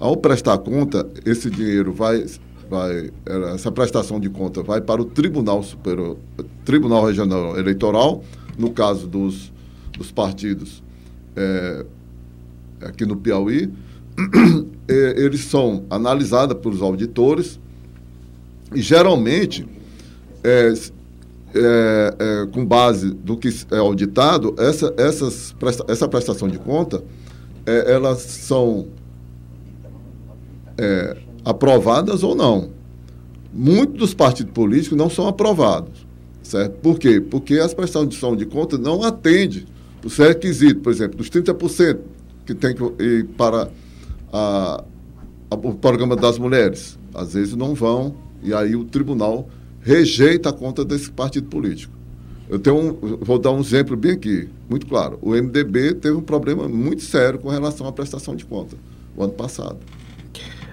Ao 0.00 0.16
prestar 0.16 0.56
conta, 0.58 1.06
esse 1.26 1.50
dinheiro 1.50 1.92
vai, 1.92 2.24
vai 2.70 3.10
essa 3.54 3.70
prestação 3.70 4.18
de 4.18 4.30
conta 4.30 4.62
vai 4.62 4.80
para 4.80 5.02
o 5.02 5.04
Tribunal 5.04 5.62
Superior, 5.62 6.16
Tribunal 6.64 7.04
Regional 7.04 7.58
Eleitoral, 7.58 8.24
no 8.56 8.70
caso 8.70 9.06
dos, 9.06 9.52
dos 9.98 10.10
partidos 10.10 10.82
é, 11.36 11.84
aqui 12.80 13.04
no 13.04 13.16
Piauí, 13.16 13.70
eles 14.88 15.40
são 15.40 15.84
analisados 15.90 16.58
pelos 16.58 16.82
auditores 16.82 17.58
e 18.74 18.80
geralmente 18.80 19.66
é, 20.42 20.72
é, 21.54 22.14
é, 22.18 22.46
com 22.52 22.64
base 22.64 23.10
do 23.10 23.36
que 23.36 23.48
é 23.70 23.78
auditado, 23.78 24.54
essa, 24.58 24.92
essas, 24.96 25.54
essa 25.88 26.08
prestação 26.08 26.48
de 26.48 26.58
conta, 26.58 27.02
é, 27.64 27.92
elas 27.92 28.20
são 28.20 28.86
é, 30.78 31.16
aprovadas 31.44 32.22
ou 32.22 32.34
não. 32.34 32.70
Muitos 33.52 33.96
dos 33.98 34.14
partidos 34.14 34.52
políticos 34.52 34.98
não 34.98 35.08
são 35.08 35.26
aprovados. 35.26 36.06
Certo? 36.42 36.74
Por 36.74 36.98
quê? 36.98 37.20
Porque 37.20 37.54
as 37.54 37.74
prestações 37.74 38.38
de 38.38 38.46
conta 38.46 38.78
não 38.78 39.02
atendem 39.02 39.64
os 40.04 40.16
requisitos, 40.16 40.80
por 40.80 40.92
exemplo, 40.92 41.16
dos 41.16 41.28
30% 41.28 41.98
que 42.46 42.54
tem 42.54 42.74
que 42.74 42.82
ir 43.02 43.24
para 43.36 43.68
a, 44.32 44.84
a, 45.50 45.54
o 45.54 45.74
programa 45.74 46.16
das 46.16 46.38
mulheres. 46.38 46.98
Às 47.14 47.34
vezes 47.34 47.56
não 47.56 47.74
vão, 47.74 48.14
e 48.42 48.54
aí 48.54 48.76
o 48.76 48.84
tribunal 48.84 49.48
rejeita 49.80 50.50
a 50.50 50.52
conta 50.52 50.84
desse 50.84 51.10
partido 51.10 51.48
político. 51.48 51.94
Eu 52.48 52.58
tenho 52.58 52.76
um, 52.76 53.16
vou 53.20 53.38
dar 53.38 53.50
um 53.50 53.60
exemplo 53.60 53.96
bem 53.96 54.12
aqui, 54.12 54.48
muito 54.68 54.86
claro. 54.86 55.18
O 55.20 55.30
MDB 55.30 55.94
teve 55.94 56.16
um 56.16 56.22
problema 56.22 56.68
muito 56.68 57.02
sério 57.02 57.38
com 57.38 57.48
relação 57.48 57.86
à 57.88 57.92
prestação 57.92 58.36
de 58.36 58.44
conta, 58.44 58.76
o 59.16 59.24
ano 59.24 59.32
passado. 59.32 59.78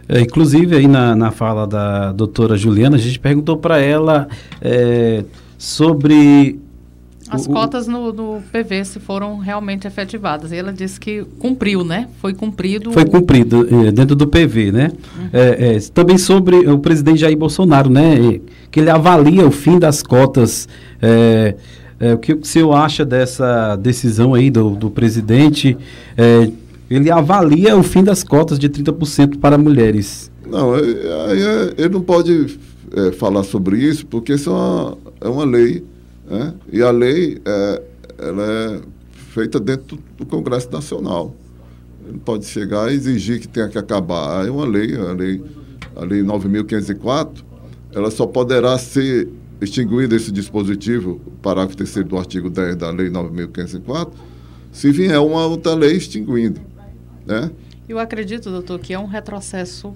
É, 0.08 0.20
inclusive, 0.20 0.76
aí 0.76 0.88
na, 0.88 1.16
na 1.16 1.32
fala 1.32 1.66
da 1.66 2.12
doutora 2.12 2.58
Juliana, 2.58 2.98
a 2.98 3.00
gente 3.00 3.20
perguntou 3.20 3.58
para 3.58 3.80
ela 3.80 4.28
é, 4.62 5.24
sobre. 5.58 6.60
As 7.30 7.46
o, 7.46 7.50
cotas 7.50 7.88
no, 7.88 8.12
no, 8.12 8.44
PV, 8.52 8.86
se 8.86 9.00
foram 9.00 9.38
realmente 9.38 9.88
efetivadas. 9.88 10.52
E 10.52 10.56
ela 10.56 10.74
disse 10.74 11.00
que 11.00 11.24
cumpriu, 11.40 11.84
né? 11.84 12.08
Foi 12.20 12.34
cumprido. 12.34 12.92
Foi 12.92 13.06
cumprido 13.06 13.68
é, 13.88 13.92
dentro 13.92 14.16
do 14.16 14.28
PV, 14.28 14.72
né? 14.72 14.92
Uhum. 15.18 15.30
É, 15.32 15.76
é, 15.76 15.80
também 15.94 16.18
sobre 16.18 16.58
o 16.70 16.80
presidente 16.80 17.20
Jair 17.20 17.38
Bolsonaro, 17.38 17.90
né? 17.90 18.40
Que 18.70 18.80
ele 18.80 18.90
avalia 18.90 19.46
o 19.46 19.52
fim 19.52 19.80
das 19.80 20.04
cotas. 20.04 20.68
É, 21.02 21.56
o 22.14 22.18
que 22.18 22.34
o 22.34 22.44
senhor 22.44 22.74
acha 22.74 23.06
dessa 23.06 23.78
decisão 23.78 24.34
aí 24.34 24.52
do, 24.52 24.72
do 24.72 24.90
presidente? 24.90 25.78
ele 26.90 27.10
avalia 27.10 27.76
o 27.78 27.84
fim 27.84 28.04
das 28.04 28.24
cotas 28.24 28.60
de 28.60 28.70
30% 28.70 29.40
para 29.40 29.58
mulheres. 29.58 30.32
Não, 30.46 30.76
é, 30.76 30.82
é, 30.82 31.74
ele 31.78 31.90
não 31.90 32.02
pode 32.02 32.60
é, 32.96 33.12
falar 33.12 33.44
sobre 33.44 33.78
isso, 33.78 34.06
porque 34.06 34.34
isso 34.34 34.50
é 34.50 34.54
uma, 34.54 34.98
é 35.22 35.28
uma 35.28 35.46
lei, 35.46 35.84
né? 36.26 36.54
e 36.72 36.82
a 36.82 36.92
lei 36.92 37.42
é, 37.46 37.82
ela 38.18 38.44
é 38.44 38.82
feita 39.34 39.60
dentro 39.60 39.98
do 40.18 40.26
Congresso 40.26 40.72
Nacional. 40.72 41.36
Ele 42.08 42.20
pode 42.20 42.46
chegar 42.46 42.92
e 42.92 42.96
exigir 42.96 43.40
que 43.40 43.48
tenha 43.48 43.68
que 43.68 43.78
acabar. 43.78 44.46
É 44.46 44.52
uma 44.52 44.66
lei, 44.66 44.96
a 44.96 45.14
lei, 45.14 45.42
a 45.96 46.04
lei 46.04 46.22
9.504, 46.22 47.44
ela 47.94 48.12
só 48.12 48.26
poderá 48.26 48.78
ser 48.78 49.30
extinguido 49.62 50.16
esse 50.16 50.32
dispositivo, 50.32 51.22
parágrafo 51.42 51.78
3 51.78 52.06
do 52.06 52.18
artigo 52.18 52.50
10 52.50 52.76
da 52.76 52.90
lei 52.92 53.10
9.504, 53.10 54.12
se 54.72 54.92
vier 54.92 55.20
uma 55.20 55.46
outra 55.46 55.74
lei 55.74 55.96
extinguindo. 55.96 56.60
Né? 57.26 57.50
Eu 57.88 58.00
acredito, 58.00 58.50
doutor, 58.50 58.80
que 58.80 58.94
é 58.94 59.00
um 59.00 59.06
retrocesso 59.06 59.96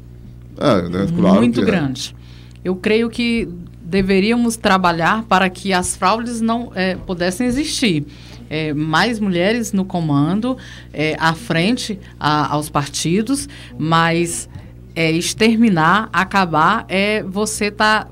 é, 0.57 0.89
né? 0.89 1.07
claro 1.15 1.37
muito 1.37 1.61
é. 1.61 1.65
grande. 1.65 2.15
Eu 2.63 2.75
creio 2.75 3.09
que 3.09 3.47
deveríamos 3.87 4.57
trabalhar 4.57 5.23
para 5.23 5.49
que 5.49 5.73
as 5.73 5.95
fraudes 5.95 6.41
não 6.41 6.71
é, 6.75 6.95
pudessem 6.95 7.47
existir. 7.47 8.05
É, 8.49 8.73
mais 8.73 9.19
mulheres 9.19 9.73
no 9.73 9.83
comando, 9.83 10.57
é, 10.93 11.17
à 11.19 11.33
frente 11.33 11.99
a, 12.17 12.53
aos 12.53 12.69
partidos, 12.69 13.49
mas 13.77 14.47
é, 14.95 15.11
exterminar, 15.11 16.09
acabar, 16.13 16.85
é 16.87 17.23
você 17.23 17.65
está 17.65 18.07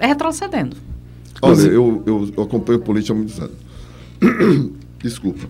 é 0.00 0.06
retrocedendo. 0.06 0.76
Olha, 1.40 1.60
eu, 1.60 2.02
eu 2.36 2.42
acompanho 2.42 2.80
política 2.80 3.12
há 3.12 3.16
muitos 3.16 3.38
anos. 3.38 3.56
Desculpa 4.98 5.46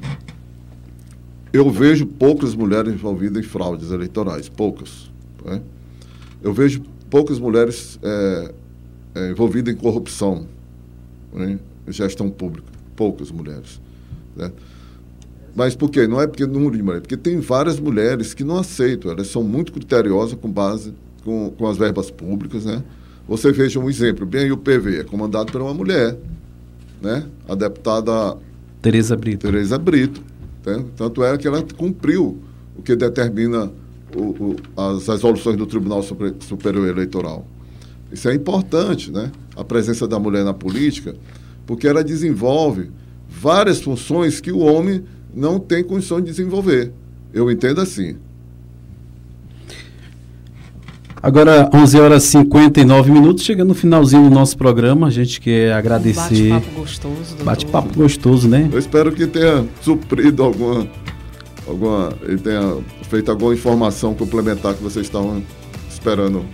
eu 1.52 1.68
vejo 1.70 2.06
poucas 2.06 2.54
mulheres 2.54 2.92
envolvidas 2.92 3.44
em 3.44 3.46
fraudes 3.46 3.90
eleitorais, 3.90 4.48
poucas. 4.48 5.10
Né? 5.44 5.60
Eu 6.42 6.52
vejo 6.52 6.82
poucas 7.08 7.38
mulheres 7.38 7.98
é, 8.02 8.54
é, 9.14 9.30
envolvidas 9.30 9.74
em 9.74 9.76
corrupção, 9.76 10.46
né? 11.32 11.58
gestão 11.88 12.30
pública, 12.30 12.68
poucas 12.94 13.30
mulheres. 13.30 13.80
Né? 14.36 14.50
Mas 15.54 15.74
por 15.74 15.90
quê? 15.90 16.06
Não 16.06 16.20
é 16.20 16.26
porque 16.26 16.46
número 16.46 16.76
de 16.76 16.82
mulheres, 16.82 17.02
porque 17.02 17.16
tem 17.16 17.40
várias 17.40 17.80
mulheres 17.80 18.34
que 18.34 18.44
não 18.44 18.58
aceitam, 18.58 19.10
elas 19.10 19.26
são 19.26 19.42
muito 19.42 19.72
criteriosas 19.72 20.38
com 20.38 20.50
base 20.50 20.94
com, 21.24 21.50
com 21.50 21.66
as 21.66 21.76
verbas 21.76 22.10
públicas, 22.10 22.64
né? 22.64 22.82
Você 23.28 23.52
veja 23.52 23.78
um 23.78 23.88
exemplo, 23.88 24.26
bem 24.26 24.42
aí 24.42 24.52
o 24.52 24.56
PV 24.56 25.00
é 25.00 25.04
comandado 25.04 25.52
por 25.52 25.60
uma 25.60 25.74
mulher, 25.74 26.16
né? 27.00 27.26
A 27.48 27.54
deputada 27.54 28.36
Tereza 28.82 29.16
Brito. 29.16 29.46
Tereza 29.46 29.78
Brito. 29.78 30.22
Né? 30.64 30.84
Tanto 30.96 31.22
é 31.22 31.36
que 31.36 31.46
ela 31.46 31.62
cumpriu 31.76 32.38
o 32.76 32.82
que 32.82 32.96
determina 32.96 33.70
o, 34.14 34.20
o, 34.20 34.56
as 34.76 35.06
resoluções 35.06 35.56
do 35.56 35.66
Tribunal 35.66 36.02
Superior 36.02 36.88
Eleitoral. 36.88 37.46
Isso 38.12 38.28
é 38.28 38.34
importante, 38.34 39.10
né? 39.10 39.30
a 39.60 39.64
presença 39.64 40.08
da 40.08 40.18
mulher 40.18 40.44
na 40.44 40.54
política, 40.54 41.14
porque 41.66 41.86
ela 41.86 42.02
desenvolve 42.02 42.90
várias 43.28 43.80
funções 43.80 44.40
que 44.40 44.50
o 44.50 44.58
homem 44.58 45.04
não 45.34 45.58
tem 45.58 45.84
condição 45.84 46.20
de 46.20 46.26
desenvolver. 46.26 46.92
Eu 47.32 47.50
entendo 47.50 47.80
assim. 47.80 48.16
Agora, 51.22 51.68
11 51.72 52.00
horas 52.00 52.24
e 52.24 52.28
59 52.28 53.12
minutos, 53.12 53.44
chegando 53.44 53.68
no 53.68 53.74
finalzinho 53.74 54.24
do 54.24 54.34
nosso 54.34 54.56
programa, 54.56 55.06
a 55.06 55.10
gente 55.10 55.38
quer 55.38 55.74
agradecer. 55.74 56.48
Bate-papo 56.48 56.80
gostoso, 56.80 57.14
doutor. 57.28 57.44
Bate-papo 57.44 57.94
gostoso, 57.94 58.48
né? 58.48 58.70
Eu 58.72 58.78
espero 58.78 59.12
que 59.12 59.26
tenha 59.26 59.66
suprido 59.82 60.42
alguma, 60.42 60.88
alguma. 61.68 62.14
Ele 62.22 62.38
tenha 62.38 62.78
feito 63.02 63.30
alguma 63.30 63.52
informação 63.52 64.14
complementar 64.14 64.72
que 64.74 64.82
vocês 64.82 65.04
estavam 65.04 65.42
esperando. 65.90 66.46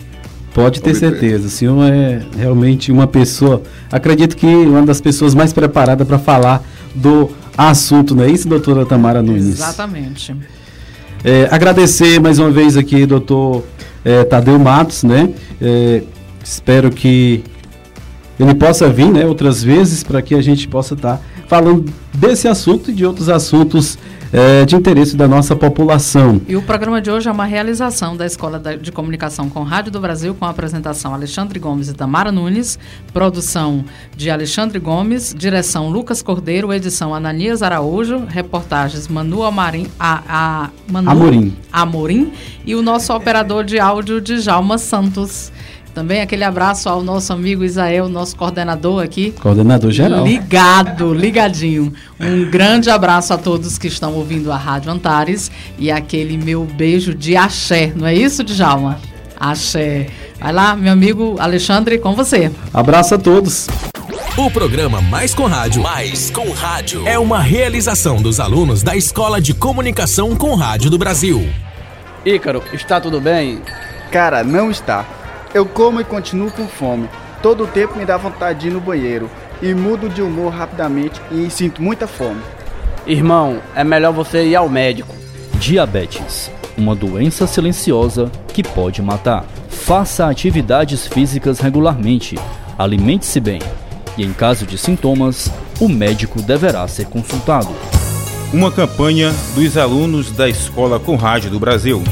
Pode 0.56 0.80
ter 0.80 0.92
obter. 0.92 1.10
certeza, 1.10 1.48
o 1.48 1.50
senhor 1.50 1.84
é 1.84 2.22
realmente 2.34 2.90
uma 2.90 3.06
pessoa, 3.06 3.62
acredito 3.92 4.34
que 4.34 4.46
uma 4.46 4.86
das 4.86 5.02
pessoas 5.02 5.34
mais 5.34 5.52
preparadas 5.52 6.08
para 6.08 6.18
falar 6.18 6.62
do 6.94 7.30
assunto, 7.58 8.14
não 8.14 8.24
é 8.24 8.30
isso, 8.30 8.48
doutora 8.48 8.86
Tamara 8.86 9.22
Nunes? 9.22 9.48
Exatamente. 9.48 10.34
É, 11.22 11.46
agradecer 11.50 12.18
mais 12.18 12.38
uma 12.38 12.50
vez 12.50 12.74
aqui, 12.74 13.04
doutor 13.04 13.64
é, 14.02 14.24
Tadeu 14.24 14.58
Matos, 14.58 15.02
né? 15.02 15.28
É, 15.60 16.02
espero 16.42 16.90
que 16.90 17.44
ele 18.40 18.54
possa 18.54 18.88
vir, 18.88 19.12
né, 19.12 19.26
outras 19.26 19.62
vezes, 19.62 20.02
para 20.02 20.22
que 20.22 20.34
a 20.34 20.40
gente 20.40 20.66
possa 20.66 20.94
estar 20.94 21.20
falando 21.46 21.92
desse 22.14 22.48
assunto 22.48 22.90
e 22.90 22.94
de 22.94 23.04
outros 23.04 23.28
assuntos 23.28 23.98
é, 24.36 24.66
de 24.66 24.76
interesse 24.76 25.16
da 25.16 25.26
nossa 25.26 25.56
população. 25.56 26.42
E 26.46 26.54
o 26.56 26.60
programa 26.60 27.00
de 27.00 27.10
hoje 27.10 27.26
é 27.26 27.32
uma 27.32 27.46
realização 27.46 28.14
da 28.14 28.26
Escola 28.26 28.58
de 28.58 28.92
Comunicação 28.92 29.48
com 29.48 29.62
Rádio 29.62 29.90
do 29.90 29.98
Brasil, 29.98 30.34
com 30.34 30.44
a 30.44 30.50
apresentação 30.50 31.14
Alexandre 31.14 31.58
Gomes 31.58 31.88
e 31.88 31.94
Tamara 31.94 32.30
Nunes, 32.30 32.78
produção 33.14 33.82
de 34.14 34.30
Alexandre 34.30 34.78
Gomes, 34.78 35.34
direção 35.34 35.88
Lucas 35.88 36.20
Cordeiro, 36.20 36.70
edição 36.70 37.14
Ananias 37.14 37.62
Araújo, 37.62 38.26
reportagens 38.28 39.08
Manu 39.08 39.42
Amarim, 39.42 39.86
a, 39.98 40.22
a, 40.28 40.70
Manu 40.86 41.10
Amorim. 41.10 41.56
Amorim 41.72 42.32
e 42.66 42.74
o 42.74 42.82
nosso 42.82 43.14
operador 43.14 43.64
de 43.64 43.80
áudio, 43.80 44.20
Djalma 44.20 44.76
Santos. 44.76 45.50
Também 45.96 46.20
aquele 46.20 46.44
abraço 46.44 46.90
ao 46.90 47.02
nosso 47.02 47.32
amigo 47.32 47.64
Isael, 47.64 48.06
nosso 48.06 48.36
coordenador 48.36 49.02
aqui. 49.02 49.30
Coordenador 49.40 49.90
geral. 49.90 50.26
Ligado, 50.26 51.14
ligadinho. 51.14 51.90
Um 52.20 52.50
grande 52.50 52.90
abraço 52.90 53.32
a 53.32 53.38
todos 53.38 53.78
que 53.78 53.88
estão 53.88 54.12
ouvindo 54.12 54.52
a 54.52 54.58
Rádio 54.58 54.92
Antares 54.92 55.50
e 55.78 55.90
aquele 55.90 56.36
meu 56.36 56.64
beijo 56.64 57.14
de 57.14 57.34
axé, 57.34 57.94
não 57.96 58.06
é 58.06 58.12
isso, 58.12 58.44
Djalma? 58.44 59.00
Axé. 59.40 60.08
Vai 60.38 60.52
lá, 60.52 60.76
meu 60.76 60.92
amigo 60.92 61.36
Alexandre, 61.38 61.96
com 61.96 62.14
você. 62.14 62.52
Abraço 62.74 63.14
a 63.14 63.18
todos. 63.18 63.66
O 64.36 64.50
programa 64.50 65.00
Mais 65.00 65.34
com 65.34 65.46
Rádio, 65.46 65.82
Mais 65.82 66.30
com 66.30 66.50
Rádio, 66.50 67.08
é 67.08 67.18
uma 67.18 67.40
realização 67.40 68.20
dos 68.20 68.38
alunos 68.38 68.82
da 68.82 68.94
Escola 68.94 69.40
de 69.40 69.54
Comunicação 69.54 70.36
com 70.36 70.54
Rádio 70.56 70.90
do 70.90 70.98
Brasil. 70.98 71.48
Ícaro, 72.22 72.62
está 72.74 73.00
tudo 73.00 73.18
bem? 73.18 73.62
Cara, 74.12 74.44
não 74.44 74.70
está. 74.70 75.06
Eu 75.56 75.64
como 75.64 75.98
e 76.02 76.04
continuo 76.04 76.50
com 76.50 76.68
fome. 76.68 77.08
Todo 77.42 77.64
o 77.64 77.66
tempo 77.66 77.96
me 77.96 78.04
dá 78.04 78.18
vontade 78.18 78.60
de 78.60 78.68
ir 78.68 78.72
no 78.72 78.78
banheiro. 78.78 79.30
E 79.62 79.72
mudo 79.72 80.06
de 80.06 80.20
humor 80.20 80.52
rapidamente 80.52 81.18
e 81.32 81.48
sinto 81.48 81.80
muita 81.80 82.06
fome. 82.06 82.42
Irmão, 83.06 83.62
é 83.74 83.82
melhor 83.82 84.12
você 84.12 84.44
ir 84.44 84.54
ao 84.54 84.68
médico. 84.68 85.14
Diabetes, 85.54 86.50
uma 86.76 86.94
doença 86.94 87.46
silenciosa 87.46 88.30
que 88.48 88.62
pode 88.62 89.00
matar. 89.00 89.46
Faça 89.70 90.28
atividades 90.28 91.06
físicas 91.06 91.58
regularmente, 91.58 92.38
alimente-se 92.76 93.40
bem 93.40 93.60
e, 94.18 94.24
em 94.24 94.34
caso 94.34 94.66
de 94.66 94.76
sintomas, 94.76 95.50
o 95.80 95.88
médico 95.88 96.42
deverá 96.42 96.86
ser 96.86 97.06
consultado. 97.06 97.70
Uma 98.52 98.70
campanha 98.70 99.32
dos 99.54 99.78
alunos 99.78 100.30
da 100.30 100.50
Escola 100.50 101.00
com 101.00 101.16
Rádio 101.16 101.50
do 101.50 101.58
Brasil. 101.58 102.04